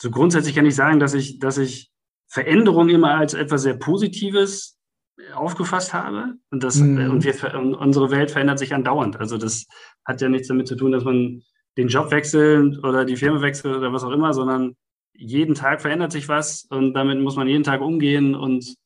so 0.00 0.10
grundsätzlich 0.10 0.54
kann 0.54 0.66
ich 0.66 0.74
sagen, 0.74 1.00
dass 1.00 1.14
ich, 1.14 1.38
dass 1.38 1.58
ich 1.58 1.90
Veränderung 2.28 2.88
immer 2.88 3.14
als 3.14 3.34
etwas 3.34 3.62
sehr 3.62 3.74
Positives 3.74 4.78
aufgefasst 5.34 5.94
habe. 5.94 6.34
Und, 6.50 6.62
das, 6.62 6.76
mhm. 6.76 7.10
und, 7.10 7.24
wir, 7.24 7.54
und 7.54 7.74
unsere 7.74 8.10
Welt 8.10 8.30
verändert 8.30 8.58
sich 8.58 8.74
andauernd. 8.74 9.18
Also 9.18 9.38
das 9.38 9.66
hat 10.04 10.20
ja 10.20 10.28
nichts 10.28 10.48
damit 10.48 10.66
zu 10.66 10.76
tun, 10.76 10.92
dass 10.92 11.04
man 11.04 11.42
den 11.78 11.88
Job 11.88 12.10
wechselt 12.10 12.82
oder 12.84 13.04
die 13.04 13.16
Firma 13.16 13.40
wechselt 13.42 13.76
oder 13.76 13.92
was 13.92 14.04
auch 14.04 14.10
immer, 14.10 14.32
sondern 14.32 14.76
jeden 15.14 15.54
Tag 15.54 15.80
verändert 15.80 16.12
sich 16.12 16.28
was 16.28 16.64
und 16.64 16.94
damit 16.94 17.20
muss 17.20 17.36
man 17.36 17.48
jeden 17.48 17.64
Tag 17.64 17.80
umgehen 17.80 18.34
und 18.34 18.76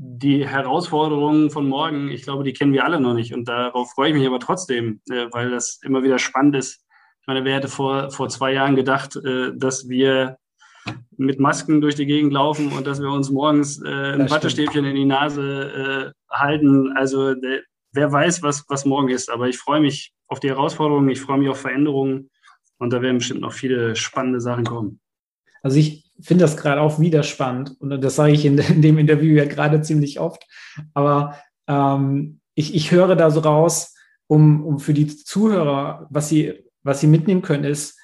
die 0.00 0.46
Herausforderungen 0.46 1.50
von 1.50 1.68
morgen, 1.68 2.08
ich 2.08 2.22
glaube, 2.22 2.44
die 2.44 2.52
kennen 2.52 2.72
wir 2.72 2.84
alle 2.84 3.00
noch 3.00 3.14
nicht 3.14 3.34
und 3.34 3.48
darauf 3.48 3.90
freue 3.90 4.10
ich 4.10 4.14
mich 4.14 4.26
aber 4.28 4.38
trotzdem, 4.38 5.00
äh, 5.10 5.26
weil 5.32 5.50
das 5.50 5.80
immer 5.82 6.04
wieder 6.04 6.20
spannend 6.20 6.54
ist. 6.54 6.84
Ich 7.20 7.26
meine, 7.26 7.44
wer 7.44 7.56
hätte 7.56 7.66
vor, 7.66 8.12
vor 8.12 8.28
zwei 8.28 8.52
Jahren 8.52 8.76
gedacht, 8.76 9.16
äh, 9.16 9.50
dass 9.56 9.88
wir 9.88 10.38
mit 11.16 11.40
Masken 11.40 11.80
durch 11.80 11.96
die 11.96 12.06
Gegend 12.06 12.32
laufen 12.32 12.70
und 12.70 12.86
dass 12.86 13.02
wir 13.02 13.10
uns 13.10 13.28
morgens 13.30 13.82
äh, 13.82 14.12
ein 14.12 14.30
Wattestäbchen 14.30 14.84
in 14.84 14.94
die 14.94 15.04
Nase 15.04 16.14
halten. 16.30 16.92
Also 16.96 17.34
wer 17.92 18.12
weiß, 18.12 18.42
was, 18.42 18.64
was 18.68 18.84
morgen 18.84 19.08
ist. 19.08 19.28
Aber 19.28 19.48
ich 19.48 19.58
freue 19.58 19.80
mich 19.80 20.12
auf 20.28 20.38
die 20.38 20.48
Herausforderungen, 20.48 21.10
ich 21.10 21.20
freue 21.20 21.38
mich 21.38 21.48
auf 21.48 21.60
Veränderungen 21.60 22.30
und 22.78 22.92
da 22.92 23.02
werden 23.02 23.18
bestimmt 23.18 23.40
noch 23.40 23.52
viele 23.52 23.96
spannende 23.96 24.40
Sachen 24.40 24.64
kommen. 24.64 25.00
Also 25.62 25.76
ich 25.78 26.10
finde 26.20 26.44
das 26.44 26.56
gerade 26.56 26.80
auch 26.80 26.98
wieder 26.98 27.22
spannend 27.22 27.76
und 27.80 28.02
das 28.02 28.16
sage 28.16 28.32
ich 28.32 28.44
in, 28.44 28.58
in 28.58 28.82
dem 28.82 28.98
Interview 28.98 29.36
ja 29.36 29.44
gerade 29.44 29.80
ziemlich 29.82 30.20
oft. 30.20 30.44
Aber 30.94 31.38
ähm, 31.66 32.40
ich, 32.54 32.74
ich 32.74 32.90
höre 32.90 33.14
da 33.16 33.30
so 33.30 33.40
raus, 33.40 33.94
um, 34.26 34.64
um 34.64 34.78
für 34.78 34.94
die 34.94 35.06
Zuhörer, 35.06 36.06
was 36.10 36.28
sie, 36.28 36.64
was 36.82 37.00
sie 37.00 37.06
mitnehmen 37.06 37.42
können, 37.42 37.64
ist, 37.64 37.98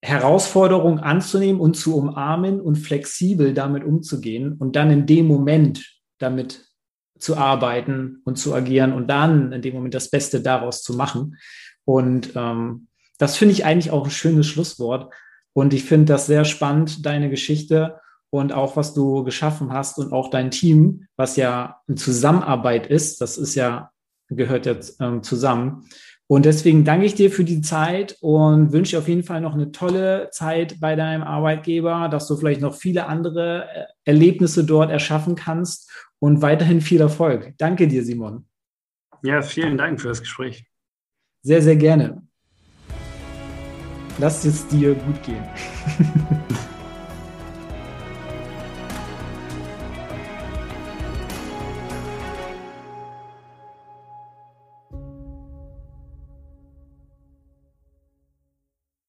Herausforderungen 0.00 1.00
anzunehmen 1.00 1.60
und 1.60 1.74
zu 1.74 1.96
umarmen 1.96 2.60
und 2.60 2.76
flexibel 2.76 3.52
damit 3.52 3.84
umzugehen 3.84 4.52
und 4.52 4.76
dann 4.76 4.90
in 4.90 5.06
dem 5.06 5.26
Moment 5.26 5.98
damit 6.18 6.68
zu 7.18 7.36
arbeiten 7.36 8.20
und 8.24 8.36
zu 8.36 8.54
agieren 8.54 8.92
und 8.92 9.08
dann 9.08 9.52
in 9.52 9.62
dem 9.62 9.74
Moment 9.74 9.94
das 9.94 10.10
Beste 10.10 10.40
daraus 10.40 10.82
zu 10.82 10.94
machen. 10.94 11.36
Und 11.84 12.32
ähm, 12.36 12.86
das 13.18 13.36
finde 13.36 13.52
ich 13.52 13.64
eigentlich 13.64 13.90
auch 13.90 14.04
ein 14.04 14.10
schönes 14.10 14.46
Schlusswort. 14.46 15.12
Und 15.52 15.74
ich 15.74 15.84
finde 15.84 16.12
das 16.12 16.26
sehr 16.26 16.44
spannend, 16.44 17.04
deine 17.04 17.30
Geschichte 17.30 18.00
und 18.30 18.52
auch 18.52 18.76
was 18.76 18.94
du 18.94 19.24
geschaffen 19.24 19.72
hast 19.72 19.98
und 19.98 20.12
auch 20.12 20.30
dein 20.30 20.50
Team, 20.50 21.06
was 21.16 21.36
ja 21.36 21.80
eine 21.88 21.96
Zusammenarbeit 21.96 22.86
ist. 22.86 23.20
Das 23.20 23.38
ist 23.38 23.54
ja, 23.54 23.90
gehört 24.28 24.66
jetzt 24.66 25.00
ähm, 25.00 25.22
zusammen. 25.22 25.88
Und 26.30 26.44
deswegen 26.44 26.84
danke 26.84 27.06
ich 27.06 27.14
dir 27.14 27.30
für 27.30 27.44
die 27.44 27.62
Zeit 27.62 28.18
und 28.20 28.70
wünsche 28.70 28.92
dir 28.92 28.98
auf 28.98 29.08
jeden 29.08 29.22
Fall 29.22 29.40
noch 29.40 29.54
eine 29.54 29.72
tolle 29.72 30.28
Zeit 30.30 30.78
bei 30.78 30.94
deinem 30.94 31.22
Arbeitgeber, 31.22 32.08
dass 32.10 32.28
du 32.28 32.36
vielleicht 32.36 32.60
noch 32.60 32.74
viele 32.74 33.06
andere 33.06 33.66
äh, 33.74 33.84
Erlebnisse 34.04 34.64
dort 34.64 34.90
erschaffen 34.90 35.36
kannst 35.36 35.90
und 36.18 36.42
weiterhin 36.42 36.82
viel 36.82 37.00
Erfolg. 37.00 37.54
Danke 37.56 37.88
dir, 37.88 38.04
Simon. 38.04 38.46
Ja, 39.22 39.40
vielen 39.40 39.78
Dank 39.78 40.02
für 40.02 40.08
das 40.08 40.20
Gespräch. 40.20 40.66
Sehr, 41.42 41.62
sehr 41.62 41.76
gerne. 41.76 42.27
Lass 44.18 44.44
es 44.44 44.66
dir 44.66 44.94
gut 44.94 45.22
gehen. 45.22 45.44